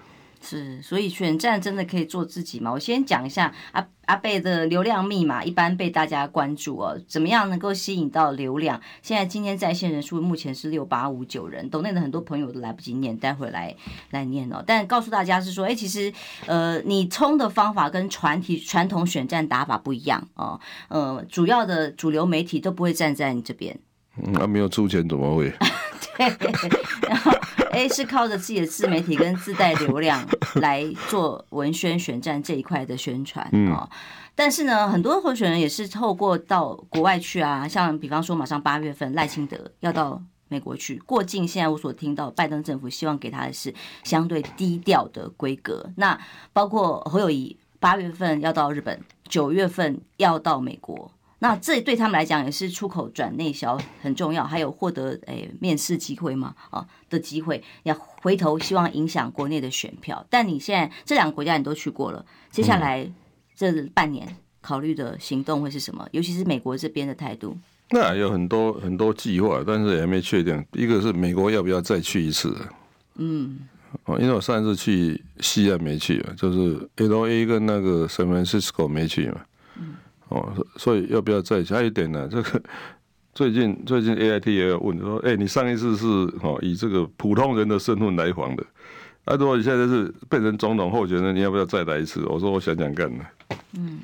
[0.43, 2.71] 是，所以选战真的可以做自己吗？
[2.71, 7.01] 我先讲一下阿阿贝的流量密码，一般被大家关注哦。
[7.09, 8.79] 怎么样能够吸引到流量？
[9.01, 13.75] 现在今天在线人数目前是六八五九人，抖内的很多朋友都来不及念，待会来
[14.11, 14.63] 来念哦。
[14.67, 16.13] 但告诉大家是说，哎，其实
[16.45, 20.61] 呃，你冲的方法跟传体传统选战打法不一样哦。
[20.89, 23.81] 呃，主要的主流媒体都不会站在你这边。
[24.23, 25.51] 嗯，他没有出钱怎么会？
[26.17, 26.51] 对，
[27.09, 27.33] 然后
[27.73, 30.25] A 是靠着自己的自媒体跟自带流量
[30.55, 33.89] 来做文宣选战这一块的宣传哦。
[34.35, 43.73] 但是呢，很多候选人也是透过到国外去啊，像比方说马上八月份赖清德要到美国去过境，现在我所听到拜登政府希望给他的是
[44.03, 45.89] 相对低调的规格。
[45.97, 46.19] 那
[46.53, 51.11] 包括侯友谊八月份要到日本，九月份要到美国。
[51.45, 60.25] 那这对他们来讲也是出口转内销很重要，还有获得诶、哎、面试机会嘛啊的机会，要回头希望影响国内的选票。
[60.31, 63.07] 但你现在这两个国家你都去过了，接下来
[63.55, 64.27] 这半年
[64.63, 66.09] 考虑的行动会是什么？
[66.13, 67.55] 尤其是美国这边的态度。
[67.91, 70.65] 那有很多很多计划，但是也还没确定。
[70.73, 72.57] 一个是美国要不要再去一次？
[73.17, 73.59] 嗯，
[74.07, 79.43] 哦，因为我上一次去西岸没去嘛，就是 LA 跟那个 San Francisco 没去嘛。
[80.35, 81.63] 哦，所以要不要再？
[81.65, 82.63] 还有一点呢，这个
[83.35, 86.07] 最近最近 A I T 也有问说，哎、欸，你上一次是
[86.43, 88.65] 哦以这个普通人的身份来访的，
[89.25, 92.25] 啊，如果你现在是变成总统候选人，你要不要再来一次？
[92.27, 93.25] 我说我想想看呢。
[93.79, 94.01] 嗯。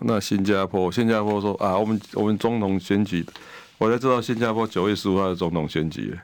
[0.00, 3.24] 那新加坡，新加坡说啊，我们我们总统选举，
[3.78, 6.18] 我才知道新加坡九月十五号的总统选举。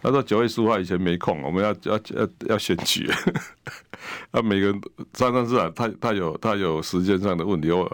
[0.00, 3.06] 他说九月十五号以前没空，我们要要要要选举。
[4.32, 4.80] 啊，每个人
[5.12, 7.84] 常常是啊，他他有他有时间上的问题，我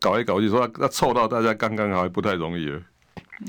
[0.00, 2.68] 搞来搞去，说要凑到大家刚刚好，还不太容易。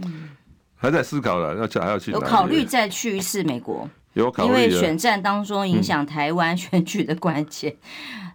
[0.04, 0.30] 嗯，
[0.76, 2.12] 还在思考了，要还要去？
[2.12, 3.90] 有考虑再去一次美国？
[4.14, 7.74] 有考虑，因为选战当中影响台湾选举的关键。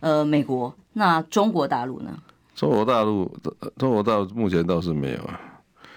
[0.00, 2.18] 嗯、 呃，美国，那中国大陆呢？
[2.54, 3.30] 中国大陆，
[3.76, 5.40] 中国大陆目前倒是没有啊。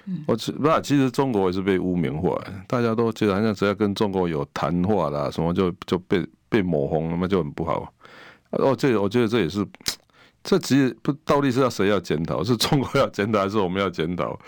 [0.05, 7.93] 嗯、我其不，其实中国也是被污名化，大家都觉得好像只要跟中国有谈话啦，什么就就被被抹红，那么就很不好。
[8.51, 9.65] 哦，这我觉得这也是，
[10.43, 12.43] 这其实不到底是要谁要检讨？
[12.43, 14.39] 是中国要检讨，还是我们要检讨？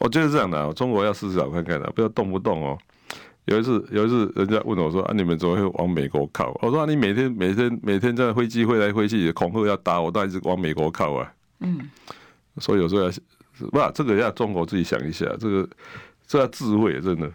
[0.00, 2.78] 我觉得这样的，中国要试试看看的，不要动不动哦。
[3.46, 11.90] 有一次，有一次，人家问我说：“啊，你们怎么会往美国靠？”我说：“啊，你每天、每天、每天在飞机飞来飞去，恐吓要打我，当然是往美国靠啊。”嗯，
[12.58, 13.10] 所以有时候要
[13.70, 15.68] 不，这个要中国自己想一下，这个
[16.26, 17.30] 这要智慧，真的。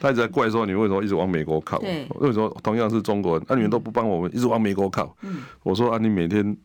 [0.00, 1.78] 他一直在怪说你为什么一直往美国靠？
[1.78, 5.16] 对，为什么同样是中国人，啊，你们都不帮我们，一直往美国靠？
[5.22, 6.56] 嗯，我说：“啊，你每天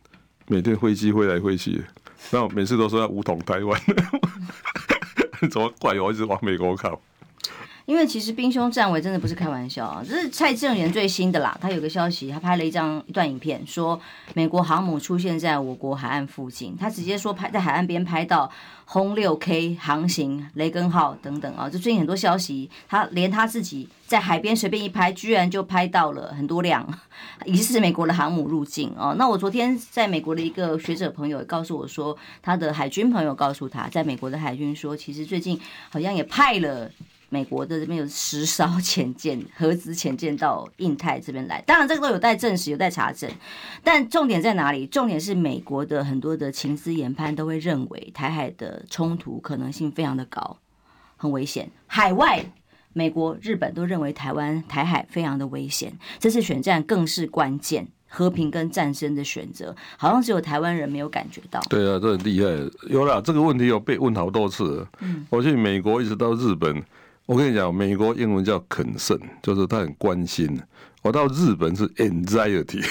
[0.48, 1.84] 每天飞机飞来飞去，
[2.30, 3.80] 然后每次都说要武统台湾，
[5.50, 6.10] 怎么怪我？
[6.10, 7.00] 一直往美国靠？”
[7.88, 11.56] 因为其实兵凶战危真的不是开玩笑啊，这是蔡正元最新的啦。
[11.58, 13.98] 他有个消息，他拍了一张一段影片，说
[14.34, 16.76] 美国航母出现在我国海岸附近。
[16.78, 18.52] 他直接说拍在海岸边拍到
[18.84, 21.64] 轰六 K 航行雷根号等等啊。
[21.64, 26.86] 就最近很多消息，他连他自己在海边随便一拍，居然就拍到了很多辆
[27.46, 29.14] 疑似美国的航母入境哦。
[29.16, 36.90] 那我昨天在美国的一个学者朋友告诉我说，他的海军朋友告诉他，在美国的海军说，其实最近好像也派了。
[37.30, 43.30] 美国的这边有十艘 潜舰、核子潜舰到印太这边来，当然这个都有待证实、有待查证。
[43.84, 44.86] 但重点在哪里？
[44.86, 50.58] 重点是美国的很多的情资研判都会认为台海的冲突可能性非常的高，
[51.16, 51.70] 很危险。
[51.86, 52.44] 海外，
[52.94, 55.92] 美国、日本都认为台湾台海非常的危险。
[56.18, 61.60] 这次选战更是关键，和平跟战争的选择，好像只有台湾人没有感觉到。
[61.68, 62.50] 对啊，这很厉害。
[62.88, 64.88] 有啦，这个问题有被问好多次了。
[65.00, 66.82] 嗯，我去美国一直到日本。
[67.28, 70.58] 我跟你讲，美国英文叫 concern，就是他很关心。
[71.02, 72.82] 我到日本是 anxiety。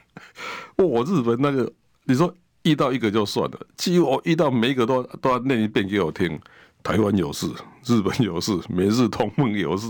[0.76, 1.70] 我日本那个，
[2.04, 6.40] 你说遇到一个就算了，几乎我遇到每一个都都要念一遍给我听。
[6.82, 7.46] 台湾有事，
[7.84, 9.86] 日本有事，美日同盟有事。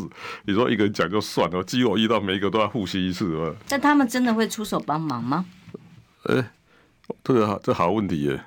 [0.46, 3.54] 你说一个人讲就算了，几乎我遇到每一个都要复习一次。
[3.68, 5.44] 但他们真的会出手帮忙吗？
[6.24, 6.50] 哎、欸，
[7.22, 8.40] 这个好，这好问题耶。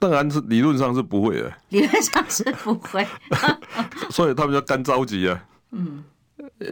[0.00, 3.06] 当然是理论上是不会的，理论上是不会，
[4.10, 5.44] 所以他们就干着急啊。
[5.72, 6.04] 嗯，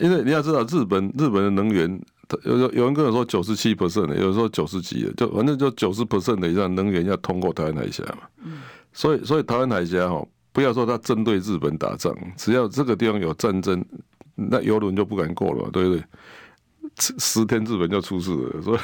[0.00, 2.00] 因为你要知道，日本日本的能源，
[2.44, 8.22] 有有有人跟我说九十七 percent 的，有人说九十几的，就反正就九十 percent 的以上能源要通过台湾海峡嘛。
[8.44, 8.60] 嗯，
[8.92, 13.84] 所以所以台湾海峡哈，不要说他针对日本打仗，只要这个地方有战争，
[14.34, 16.04] 那游轮就不敢过了，对不对？
[16.96, 18.78] 十天日本就出事了，所以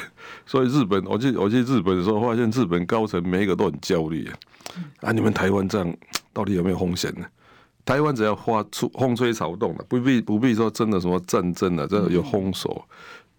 [0.45, 4.33] 所以日本，我去我去日本的时候，发现日本高层每一个都很焦虑啊！
[4.99, 5.97] 啊，你们台湾这样
[6.33, 7.25] 到底有没有风险呢？
[7.85, 12.87] 台湾只要发出风吹草动了，不必不必说真的什么战争啊，这有封锁，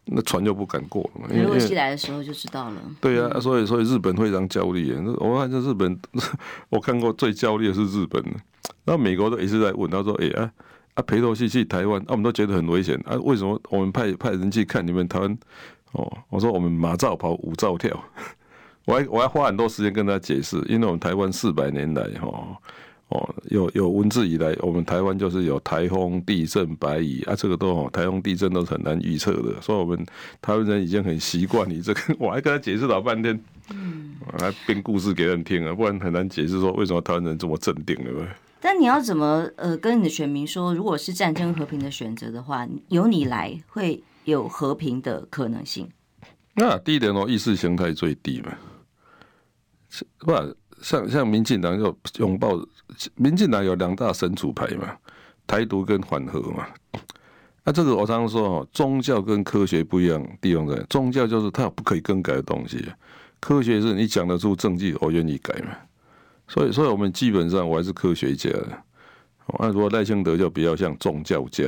[0.07, 1.29] 那船就不敢过了嘛。
[1.31, 2.77] 因为洛西来的时候就知道了。
[3.01, 5.03] 对啊，所以所以日本非常焦虑啊！
[5.19, 5.99] 我看这日本，
[6.71, 8.23] 我看过最焦虑的是日本，
[8.85, 10.53] 那美国都一直在问，他说：“哎呀。”
[10.95, 13.17] 啊，裴洛西去台湾，啊，我们都觉得很危险啊。
[13.23, 15.39] 为什么我们派派人去看你们台湾？
[15.93, 17.99] 哦，我说我们马照跑，舞照跳。
[18.85, 22.55] 我还我还花很多时间跟他解释，因为我们台湾四百年来，哦
[23.13, 30.07] 哦，有有文字以来，我们台湾就是有台风、地震、白蚁啊，这个都哦，台风、地震都是很难预测的，所以我们
[30.41, 32.01] 台湾人已经很习惯你这个。
[32.19, 33.39] 我还跟他解释老半天，
[33.71, 38.29] 嗯，还编故事给人听啊，不然很难解释说为什么台湾人这么镇定，对不对？
[38.61, 45.89] 但你要怎么呃跟你的选民说，如果是战争和平的选择的话，由你来会有和平的可能性？
[46.55, 48.57] 那第一点哦，意识形态最低嘛，
[50.19, 50.33] 不
[50.83, 52.61] 像像民进党就拥抱，
[53.15, 54.95] 民进党有两大神主牌嘛，
[55.47, 56.67] 台独跟缓和嘛。
[57.65, 62.85] 那这个我常常说哦，宗教跟科学不一样地方在，宗教就是它有不可以更改的东西，
[63.39, 65.69] 科学是你讲得出证据，我愿意改嘛。
[66.49, 68.51] 所以，所以我们基本上我还是科学家。
[69.59, 71.65] 那如果赖清德就比较像宗教家，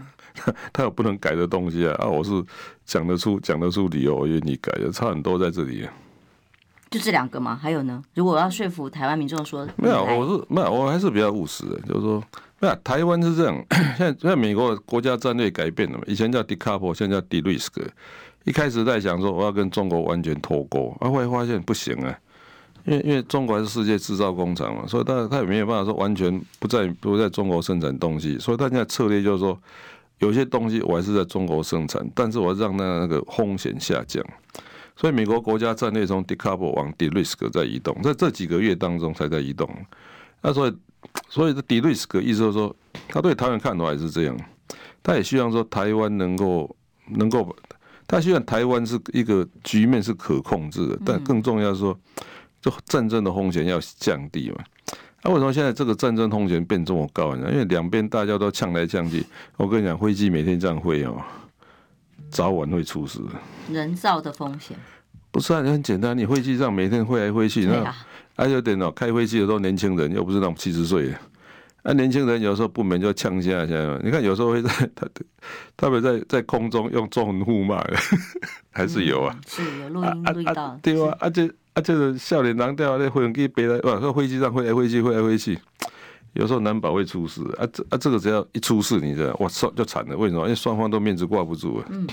[0.72, 1.94] 他有不能改的东西啊。
[1.98, 2.30] 啊，我是
[2.84, 5.86] 讲得出讲得出理由，我愿意改的，差很多在这里。
[6.90, 7.56] 就这两个吗？
[7.60, 8.02] 还有呢？
[8.14, 12.22] 如果我要说服台湾民众说，没有，我是没有，我还是比较务实的，就是说，
[12.58, 17.70] 没有，台湾是这样，现在现在美国的国家战略改变了嘛，以前叫 decouple，现在叫 de-risk。
[18.44, 22.18] 一开始在想说我要跟中国完全脱钩，啊，后来发现不行啊，
[22.86, 29.56] 因为因为中国还是世界制造工厂嘛，所以他他也没有办法说完全不在不在中国生产东西，所以他现在策略就是说，
[30.18, 34.24] 有些东西我还是在中国生产，但是我让那那个风险下降。
[35.00, 39.66] 所以美国国家战略从 decouple 往 de-risk 在移动，在这几个月当中才在移动。
[40.42, 40.76] 那所以，
[41.30, 42.76] 所以 de-risk 意思就是说，
[43.08, 44.36] 他对台湾看法也是这样，
[45.02, 46.76] 他也希望说台湾能够
[47.12, 47.56] 能够，
[48.06, 51.98] 他希望台湾是一个局面是可控制的，但更重要是说，
[52.60, 54.56] 就战争的风险要降低嘛。
[55.22, 57.50] 那为什么现在这个战争风险变这么高呢？
[57.50, 59.24] 因为两边大家都呛来呛去，
[59.56, 61.16] 我跟你讲，飞机每天这样飞哦。
[62.30, 63.20] 早晚会出事，
[63.70, 64.76] 人造的风险
[65.30, 65.60] 不是啊？
[65.60, 67.94] 你很简单，你飞机上每天飞来飞去，那
[68.36, 71.18] 还有点哦，开飞机的都年轻人，又不是那种七十岁的。
[71.82, 73.72] 啊，年轻人有时候不免就呛下去。
[74.02, 75.06] 你看有时候会在他
[75.76, 77.82] 特别在在空中用中文互骂，
[78.70, 79.34] 还是有啊？
[79.46, 85.58] 是有录音录到，对啊，而且而且是少年郎掉那飞机飞来，哇，在飞机上飞来飞去，飞来飞去。
[86.34, 87.66] 有时候难保会出事啊！
[87.72, 90.16] 这啊，这个只要一出事，你知道，哇，双就惨了。
[90.16, 90.42] 为什么？
[90.42, 91.86] 因为双方都面子挂不住啊。
[91.90, 92.06] 嗯。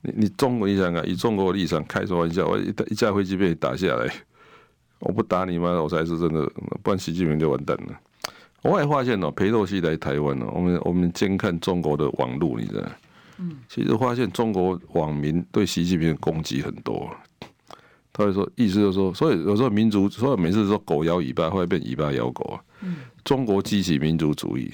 [0.00, 2.46] 你你中国你想啊，以中国立场开什么玩笑？
[2.46, 4.12] 我一一架飞机被你打下来，
[4.98, 5.80] 我不打你吗？
[5.80, 6.50] 我才是真的，
[6.82, 8.00] 不然习近平就完蛋了。
[8.62, 12.88] 我也发现哦，裴洛西来台湾哦，我们我们监看中国的网络，你知道？
[13.38, 13.58] 嗯。
[13.68, 17.08] 其实发现中国网民对习近平的攻击很多。
[18.12, 22.60] 他会说，意思就是说，所以有时候民族，所以每次说狗咬尾巴，后来变尾巴咬狗啊。
[23.24, 24.72] 中国激起民族主义，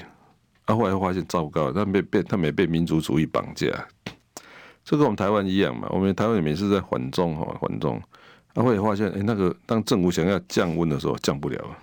[0.64, 3.66] 啊，后来发现糟糕，他没被他没被民族主义绑架。
[4.84, 8.00] 这跟我们台湾一样嘛，我们台湾每次在缓中哈缓中，
[8.54, 11.76] 啊，后来发现哎，那个当政府想要降温的时候降不了。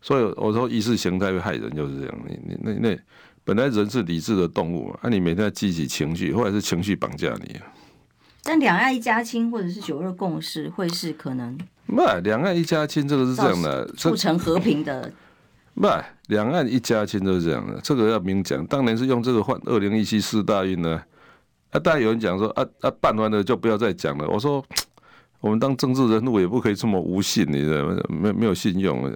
[0.00, 2.98] 所以我说意识形态会害人就是这样，你你那那
[3.44, 7.56] 本来人是理智的动物嘛，啊，你每天在激起情绪，后来是情绪绑架你。
[8.42, 11.58] 但两岸一家亲，或者是九二共识，会是可能？
[11.86, 15.12] 不，两岸一家亲，这个是这样的，促成和平的。
[15.74, 15.86] 不，
[16.28, 18.64] 两岸一家亲都是这样的，这个要明讲。
[18.66, 21.02] 当年是用这个换二零一七四大运呢，
[21.70, 24.28] 啊，当然有人讲说，啊啊，办完了就不要再讲了。
[24.28, 24.64] 我说，
[25.40, 27.96] 我们当政治人物也不可以这么无信，你知道吗？
[28.08, 29.10] 没没有信用。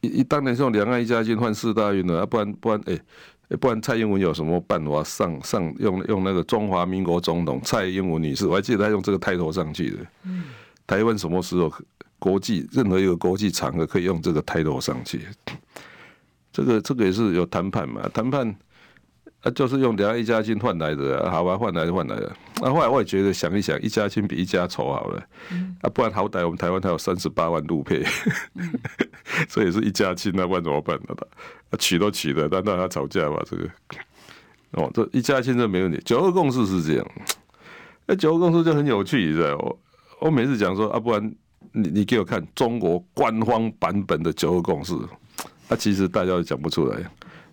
[0.00, 2.98] 一一当年是用两岸一家亲换四大运的，啊，不然不然，哎。
[3.56, 8.46] 不然蔡英文有什么办法上上用用那个中华民国总统蔡英文女士？
[8.46, 9.98] 我还记得她用这个抬头上去的。
[10.24, 10.44] 嗯
[10.84, 11.72] 台湾什么时候
[12.18, 15.26] 国际任何一个国际场合可以用这个抬头上去？
[16.52, 18.06] 这个这个也是有谈判嘛？
[18.12, 18.54] 谈判
[19.42, 22.32] 啊，就是用两家一家亲换来的，啊，好吧，换来就换来的。
[22.60, 25.20] 那后来我也觉得想一想，一家亲比一家丑好了。
[25.80, 28.04] 啊，不然好歹我们台湾还有三十八万路配，
[29.50, 31.16] 所以是一家亲，那不然怎么办呢？
[31.76, 33.68] 娶都娶了，但让他吵架吧，这个
[34.72, 36.00] 哦，这一家亲这没问题。
[36.04, 37.06] 九二共识是这样，
[38.06, 39.56] 那九二共识就很有趣，你知道？
[39.56, 39.78] 我
[40.20, 41.34] 我每次讲说啊，不然
[41.72, 44.94] 你你给我看中国官方版本的九二共识，
[45.68, 46.98] 那、啊、其实大家都讲不出来。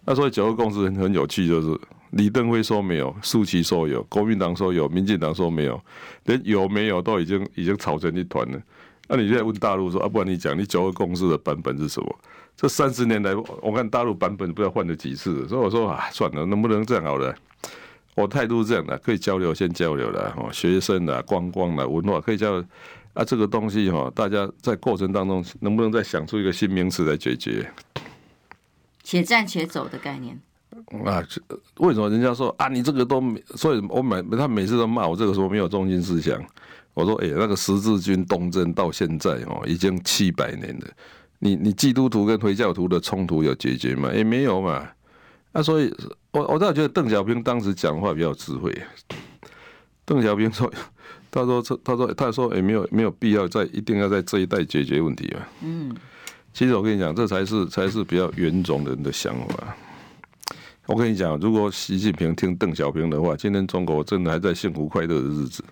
[0.10, 1.80] 那所以九二共识很很有趣，就是
[2.10, 5.80] 李登辉说没有，苏琪说有，国民党说有，民进党说没有，
[6.26, 8.60] 连有没有都已经已经吵成一团了。
[9.08, 12.20] 那你现在问大陆说啊，不然你讲你九二共识的版本是什么？
[12.58, 17.36] 这三十年来，我看大陆版本不知道换了几次，所以我说啊，算了，能不能这样好了？
[18.16, 22.66] 我态度是这样的，可以交流先交流了，哦，学生的观光的文化可以交流
[23.14, 27.72] 啊，这个东西哈，大家在过程当中能不能再想出一个新名词来解决？
[29.10, 30.40] 且战且走的概念
[31.04, 31.26] 啊？
[31.78, 36.40] 为什么人家说啊，你这个都没，所以我每他每次都骂我这个时候没有中心思想。
[36.94, 40.86] 我说，哎，那个十字军东征到现在哦，已经七百年了。
[41.40, 44.14] 你你基督徒跟回教徒的冲突有解决吗？
[44.14, 44.88] 也没有嘛。
[45.54, 45.92] 啊，所以
[46.30, 48.72] 我我倒觉得邓小平当时讲话比较智慧。
[50.06, 50.72] 邓小平说，
[51.32, 55.42] 他说他说他说也没有没有必要在一定要在这一代解决问题嘛。
[55.64, 55.96] 嗯，
[56.54, 59.76] 其实我跟你讲，这才是才是比较圆融的人的想法。
[60.86, 65.64] 我跟你讲，如果习近平听邓小平的话，今天中国真的还在幸福快乐的日子。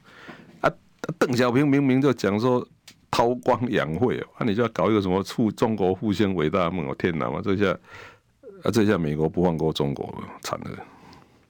[0.62, 0.70] 啊，
[1.18, 2.68] 邓小平明明就讲说。
[3.10, 6.96] 韬光养晦，那、你就要搞一个什么促中国复兴伟大梦哦？
[7.00, 7.72] 天哪嘛，这下
[8.64, 10.86] 啊，这下美国不放过中国了，惨了。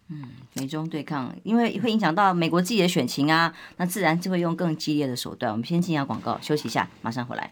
[0.09, 0.23] 嗯，
[0.53, 5.51] 美中对抗，因为会影响到美国自己的选情啊，那自然就会用更激烈的手段。
[5.51, 7.51] 我们先进一下广告，休息一下，马上回来。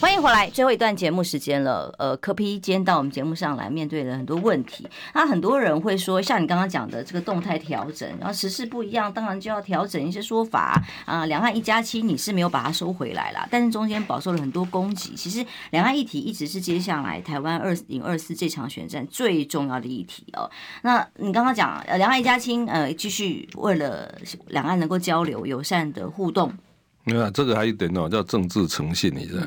[0.00, 1.94] 欢迎回来，最后一段节目时间了。
[1.98, 4.88] 呃，柯 P 今天到我们节目上来，面对了很多问题。
[5.12, 11.26] 那很多人会说，像你刚刚讲的这个动态调整，然后时事不一样，当然就要调整一些说法啊。
[11.26, 15.14] 两岸一家亲，你是没有把它收回来啦，但是中间饱受了很多攻击。
[15.14, 20.50] 其实，两岸议题一直是接下来台湾二零二四这场选战最重要的议题哦。
[20.80, 26.50] 那你刚刚讲，呃，两岸一家亲，呃，继续为了两岸能够交流、友善的互动。
[27.04, 29.42] 你看，这个还有一点哦，叫政治诚信，你知道。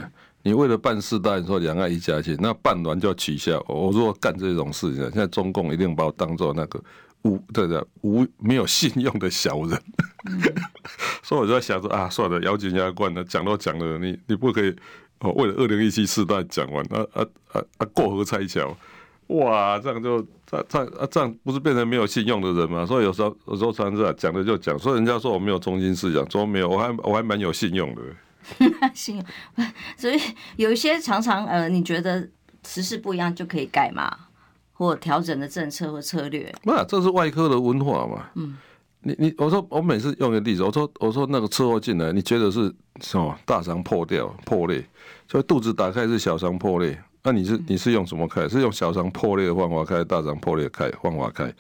[0.45, 3.63] 你为了办事，当然说两岸一家亲，那办完就要取消。
[3.67, 6.81] 我如果干这种事情，现在中共一定把我当做那个
[7.21, 9.81] 无对的无没有信用的小人。
[10.29, 10.41] 嗯、
[11.23, 14.75] 所以我就在想说啊，算了，咬紧牙关了，讲都讲了，你你不可以
[15.19, 18.75] 哦，为了二零一七世代讲完，啊啊啊啊过河拆桥，
[19.27, 22.85] 哇，这样就这样这样啊这样不是变成没有信用的人吗？
[22.85, 28.01] 所以有时候有时候常常这样讲的就讲，所以人家说我没有中心思想，说没有，我还我还蛮有信用的。
[28.93, 29.23] 行，
[29.97, 30.19] 所以
[30.55, 32.27] 有一些常常呃，你觉得
[32.65, 34.15] 时事不一样就可以改嘛，
[34.73, 36.53] 或调整的政策或策略？
[36.63, 38.29] 那这是外科的文化嘛。
[38.35, 38.57] 嗯，
[39.01, 43.37] 你你我说我每次用个例子，我说我说那个车祸进来，你觉得是什么？
[43.45, 44.85] 大肠破掉破裂，
[45.27, 48.47] 所以肚子打开是小肠破裂，那你是你是用什么开？
[48.47, 51.53] 是用小肠破裂的方法开，大肠破裂开方法开？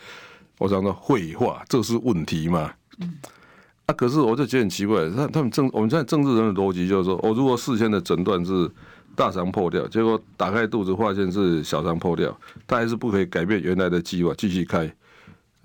[0.57, 2.71] 我想说废话，这是问题吗？
[2.99, 3.17] 嗯。
[3.93, 8.69] 啊，可是我就觉得很奇怪，他他们政我们现在政治人的逻辑就是说，我如果事先的诊断是
[9.15, 12.35] 大肠破掉，结果打开肚子发现是小肠破掉，
[12.65, 14.91] 他还是不可以改变原来的计划，继续开，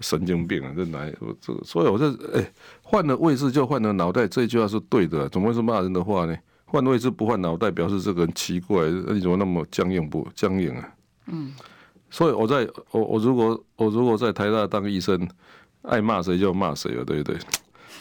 [0.00, 0.72] 神经病啊！
[0.76, 1.10] 这哪
[1.40, 1.54] 这？
[1.64, 2.52] 所以我说，哎，
[2.82, 6.36] 换了位置就换了脑袋，这句话是对的，怎么会是骂人的话呢？
[6.66, 10.88] 换位置不换脑袋，表示这个人奇怪，你怎么那么僵硬不僵硬啊？
[11.26, 11.52] 嗯，
[12.10, 15.26] 所以我在我我如果我如果在台大当医生，
[15.82, 17.38] 爱骂谁就骂谁了，对不对？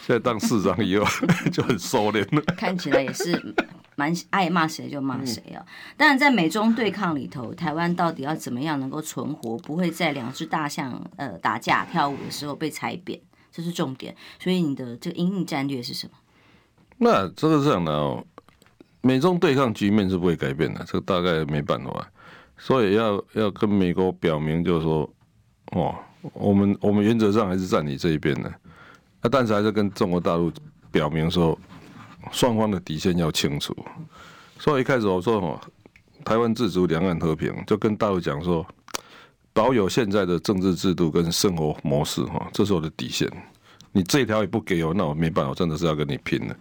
[0.07, 1.05] 现在当市长以后
[1.51, 3.53] 就很收敛了，看起来也是
[3.97, 5.59] 蛮爱骂谁就骂谁啊。
[5.97, 13.19] 当然，在美中对抗里头，台湾到底要怎么样能够存活，不会在两只大象呃打架跳舞的时候被踩扁，
[13.51, 14.15] 这是重点。
[14.39, 16.13] 所以你的这个因应战略是什么？
[16.99, 18.25] 那这个是这样的哦，
[19.01, 22.09] 美中对抗局面是不会改变的，这个大概没办法。
[22.57, 25.13] 所以要要跟美国表明，就是说，
[25.73, 25.93] 哦，
[26.31, 28.49] 我们我们原则上还是站你这一边的。
[29.27, 30.49] 那但是还是跟中国大陆
[30.89, 31.59] 表明说，
[32.31, 33.75] 双方的底线要清楚。
[34.57, 35.59] 所以一开始我说哦，
[36.23, 38.65] 台湾自主，两岸和平，就跟大陆讲说，
[39.51, 43.29] 保有现在的政治制度跟生活模式哈，这是我的底线。
[43.91, 46.55] 你这条也不给我，那我没办法，我真的是要跟你拼了。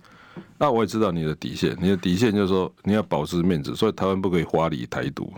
[0.59, 5.33] 那我也知道你的底线，你的底线就是说你要保持面子，所以台湾不可以花里台独。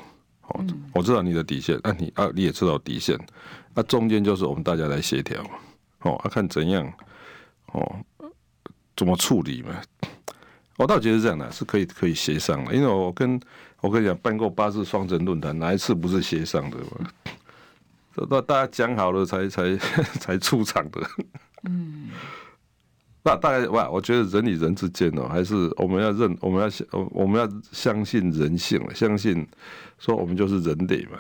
[0.47, 0.65] 哦，
[0.95, 3.19] 我知道你的底线，那你啊你也知道底线，
[3.75, 5.45] 那中间就是我们大家来协调。
[6.05, 6.91] 哦，啊看怎样。
[7.73, 7.97] 哦，
[8.97, 9.81] 怎么处理嘛？
[10.77, 13.41] 我倒觉得这样的是可以可以协商的，因为我跟
[13.81, 17.11] 我跟你讲，办过八次双城论坛，哪一次不是协商的嘛？
[18.31, 19.77] 那大家讲好了才才
[20.21, 21.01] 才出场的。
[21.65, 22.11] 嗯，
[23.25, 29.47] 那大概哇，我觉得人与人之间哦，还是我们要认，我们要相，我们要相信人性，相信
[29.99, 31.19] 说我们就是人类嘛。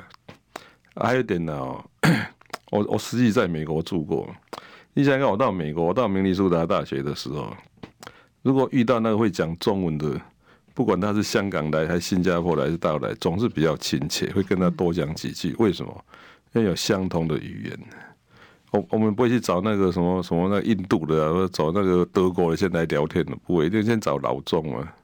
[0.94, 1.54] 还有一点呢，
[2.70, 4.32] 我我实际在美国住过。
[4.98, 7.56] 你想想，我到美国，我到明尼苏达大学的时候，
[8.42, 10.20] 如果遇到那个会讲中文的，
[10.74, 15.54] 不管他是香港来还是新加坡来还是大陆来，总是比较亲切，会跟他多讲几句。
[15.60, 16.04] 为什么？
[16.52, 17.78] 因为有相同的语言。
[18.72, 24.96] 我我们不会去找那个什么什么那印度的，啊，或者找那个德国的先来聊天的，不会，一定先找老中啊。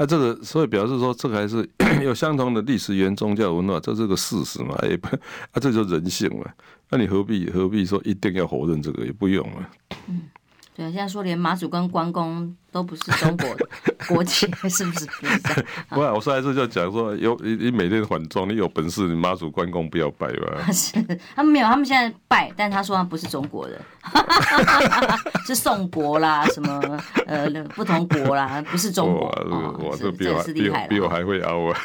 [0.00, 1.68] 那这个，所以表示说，这个还是
[2.02, 4.74] 有相同的历史、原、宗教、文化，这是个事实嘛？
[4.88, 6.46] 也不，啊，这就是人性嘛。
[6.88, 9.04] 那你何必何必说一定要否认这个？
[9.04, 9.70] 也不用啊。
[10.80, 13.68] 对，现在说连马祖跟关公都不是中国的
[14.08, 15.04] 国籍，是不是？
[15.20, 15.64] 不是这样。
[15.90, 20.72] 不然我上一次就讲说，有你你每天缓装，你有本事，你马祖关公不要拜吧。
[20.72, 20.92] 是，
[21.36, 23.78] 他们没有，他们现在拜，但他说他不是中国人，
[25.44, 29.26] 是宋国啦，什么呃不同国啦，不是中国。
[29.26, 31.76] 哇，这个哇，这比我比我比我还会凹啊！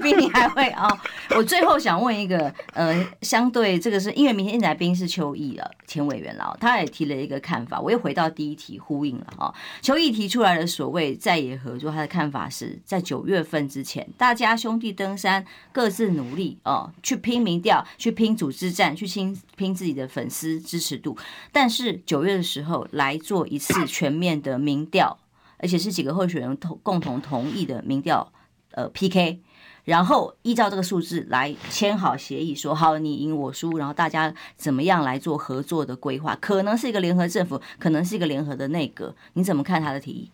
[0.00, 0.88] 比你还会凹。
[1.34, 8.43] 我最后想问一个，呃，相对这个是因为明天来宾是邱毅了前委员了，他也提了一个看法，我又回到第。
[8.44, 9.54] 第一题呼应了啊。
[9.80, 15.42] 邱毅提出来的所谓在野合作，他的看法是在九月份之前，大家兄弟登山，
[15.72, 21.16] 各自努力哦，去拼民调，去拼组织战，去拼拼自己的粉丝支持度。
[21.50, 25.18] 但是九月的时候来做一次全面的民调，
[25.56, 28.30] 而且是几个候选人同共同同意的民调，
[28.72, 29.40] 呃 PK。
[29.84, 36.34] 然后依照这个数字来签好协议，说好你赢我输，然后大家怎么样来做合作的规划？
[36.40, 40.30] 可能是一个联合政府，可能是一个联合的内阁，你怎么看他的提议？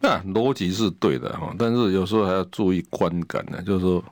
[0.00, 3.62] 那、啊、逻辑是对的哈，但是有时候还要注意观感呢。
[3.62, 4.04] 就是说，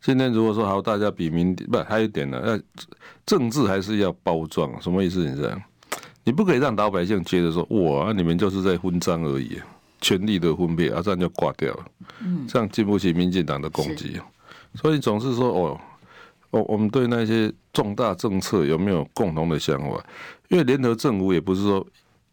[0.00, 2.42] 今天如果说好，大家比民不还有一点呢？
[2.46, 2.86] 要
[3.24, 5.28] 政治还是要包装，什么意思？
[5.28, 5.62] 你这样，
[6.24, 9.60] 你不可以让老百姓觉得说，哇，你们就是在混账而已。
[10.00, 11.84] 权力的分配，啊，这样就挂掉了。
[12.20, 14.20] 嗯，这样经不起民进党的攻击。
[14.74, 15.80] 所以总是说，哦，
[16.50, 20.04] 哦，我们对那些重大政策有没有共同的想法？
[20.48, 21.86] 因为联合政府也不是说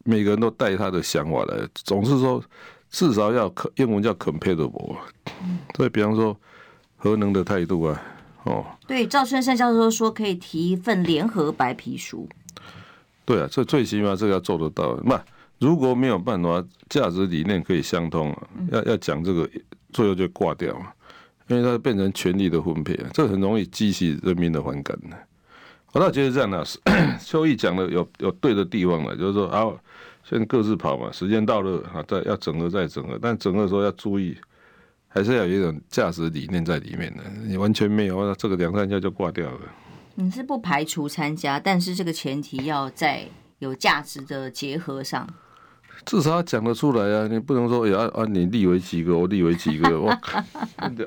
[0.03, 2.43] 每个人都带他的想法来，总是说
[2.89, 4.95] 至少要英文叫 compatible。
[5.43, 6.37] 嗯，所以比方说
[6.95, 8.01] 核能的态度啊，
[8.43, 12.29] 哦，对，赵春山教授说可以提一份联合白皮书。
[13.25, 15.19] 对啊，这最起码这个要做得到，那。
[15.59, 19.49] 如果没有办法，价值理念可以相通啊，要要讲这个，
[19.91, 20.69] 最后就挂掉，
[21.47, 25.17] 因为它变成权力的分配，这很容易激起人民的反感的。
[25.93, 26.63] 我倒觉得这样呢，
[27.19, 29.65] 邱毅讲的有有对的地方了，就是说啊，
[30.23, 34.37] 先各自跑嘛，时间到了啊，再要整合再整合，但整合的时候要注意，
[35.07, 37.23] 还是要有一种价值理念在里面的。
[37.47, 39.61] 你完全没有，那这个两三下就挂掉了。
[40.13, 43.25] 你是不排除参加，但是这个前提要在
[43.59, 45.27] 有价值的结合上。
[46.05, 47.27] 至少要讲得出来啊！
[47.27, 50.09] 你不能说，呀啊，你立为几个，我立为几个，我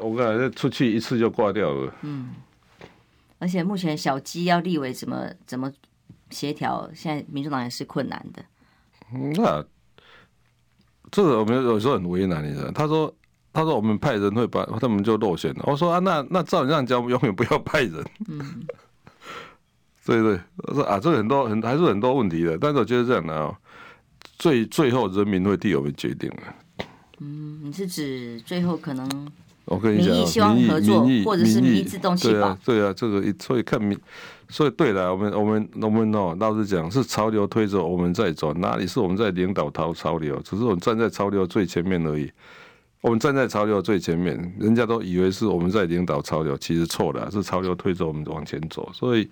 [0.03, 1.95] 我看这出去一次就挂掉了。
[2.03, 2.31] 嗯，
[3.39, 5.73] 而且目前小鸡要立为怎么怎么
[6.31, 8.45] 协调，现在民主党也是困难的。
[9.37, 9.65] 那
[11.11, 12.71] 这个我们有时候很为难，你知道？
[12.71, 13.15] 他说
[13.53, 15.65] 他说我们派人会把他们就落选了。
[15.67, 18.05] 我说啊，那那照你这样讲，我们永远不要派人。
[18.29, 18.67] 嗯，
[20.05, 23.59] 对对，我说啊，这个很多很还是很多问题的，但是我觉得这样的啊。
[24.41, 26.87] 最最后，人民会替我们决定的。
[27.19, 29.07] 嗯，你是指最后可能？
[29.67, 32.57] 我跟你讲，民意希望合作，或者是民意自动弃保？
[32.65, 33.97] 对啊，这个所以看民，
[34.49, 40.41] 所以对了，我们我们我们哦，老实讲，是潮流推着我们在走，哪里是我们在领导潮潮流？
[40.41, 42.33] 只是我们站在潮流最前面而已。
[43.03, 48.91] 我们站在潮流最前面，人家都以为是我们在领导潮流，其实错了，是潮流推着我们往前走。
[48.95, 49.29] 所以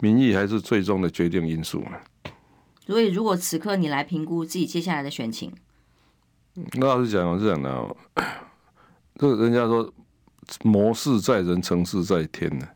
[0.00, 1.92] 民意还是最终的决定因素嘛。
[2.86, 5.52] 所以，如果此刻你来评估自己接下来的选情，
[6.74, 7.96] 那老实讲，我是讲的，
[9.16, 9.92] 这人家说
[10.62, 12.66] 谋事在人，成事在天呢。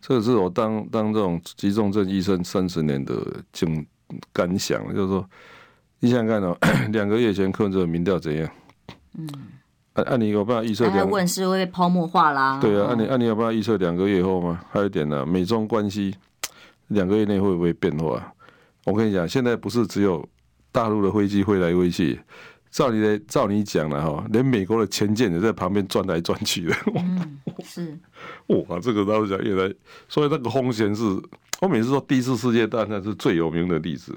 [0.00, 3.14] 这个是我当当这种急重症医生三十年的
[3.50, 3.84] 经
[4.32, 5.28] 感想，就是说，
[6.00, 6.56] 你想想看哦，
[6.92, 8.48] 两个月前柯文哲民调怎样？
[9.16, 9.26] 嗯，
[9.94, 10.86] 按按你有办法预测？
[10.90, 12.60] 两问是会被泡沫化啦。
[12.60, 14.60] 对啊，按你按你有办法预测两个月后吗？
[14.70, 16.14] 还有一点呢，美中关系
[16.88, 18.34] 两个月内会不会变化？
[18.88, 20.26] 我跟你讲，现在不是只有
[20.72, 22.18] 大陆的飞机飞来飞去，
[22.70, 26.74] 照你的照你讲了哈，连美国的潜舰也在旁边转来转去的。
[26.96, 27.98] 嗯，是。
[28.46, 29.74] 哇，这个倒是讲越来，
[30.08, 31.02] 所以那个风险是，
[31.60, 34.14] 我每次说第一次世界大战是最有名的例子，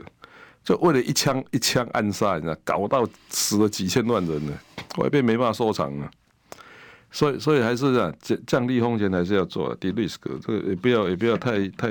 [0.63, 4.53] 就为了一枪一枪暗杀，你知道，搞到死了几千万人呢，
[4.97, 6.09] 外边没办法收场了。
[7.11, 11.89] 所以，所以还是这样降降低风险还是要做低 risk，这个也不要也不要太太。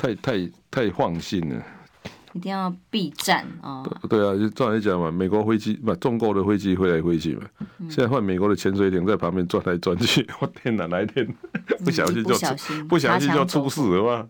[0.00, 1.62] 太太太放心了，
[2.32, 3.84] 一定要避战啊！
[4.08, 7.42] 对啊，就照你讲嘛，美国飞机不，中国的飞机飞来飞去嘛。
[7.80, 11.28] 现在换美国的潜水艇在旁边转来转去， 我天哪，哪一天
[11.84, 12.34] 不小心就
[12.88, 14.28] 不小心就出事了嘛？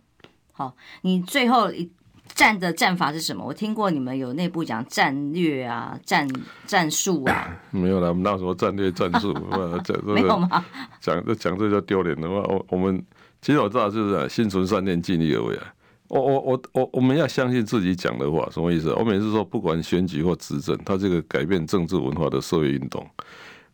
[0.52, 1.88] 好，你最后一
[2.34, 3.44] 战的战法是什么？
[3.44, 6.28] 我听过你们有内部讲战略啊、战
[6.66, 9.32] 战术啊， 没有啦，我们那时候战略战术？
[9.84, 10.64] 讲没有吗？
[11.00, 12.34] 讲这讲这就丢脸的话？
[12.48, 13.00] 我我们。
[13.42, 15.74] 其实我知道，就是心存善念，尽力而为啊。
[16.08, 18.92] 我我我我我们要相信自己讲的话，什么意思？
[18.94, 23.08] 我每次说，不管选举或执政，它这个改变政治文化的社会运动，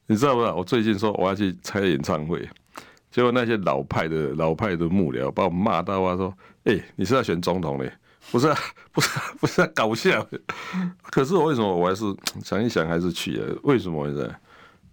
[0.07, 0.55] 你知道不知道？
[0.55, 2.47] 我最近说我要去开演唱会，
[3.11, 6.33] 结果那些老派的老派的幕僚把我骂到啊，说
[6.65, 7.91] ：“哎，你是要选总统嘞？
[8.31, 8.53] 不是，
[8.93, 9.09] 不是，
[9.41, 10.27] 不是在搞笑。”
[11.11, 12.05] 可是我为什么我还是
[12.45, 13.47] 想一想，还是去啊？
[13.63, 14.31] 为什么呢？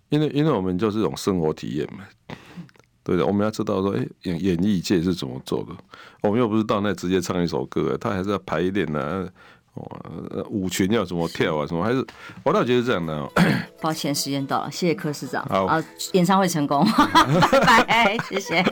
[0.07, 2.05] 因为因为我们就是一种生活体验嘛。
[3.03, 5.75] 对的，我们要知道说，哎，演演艺界是怎么做的？
[6.21, 9.27] 我们又不是到那直接唱一首歌，他还是要排练呢。
[9.73, 11.65] 哦，舞群要怎么跳啊？
[11.65, 12.05] 什么还是？
[12.43, 13.31] 我倒觉得这样的哦。
[13.81, 15.43] 抱歉，时间到了，谢谢柯市长。
[15.49, 15.81] 好，
[16.11, 16.85] 演唱会成功，
[17.65, 18.63] 拜拜，谢谢。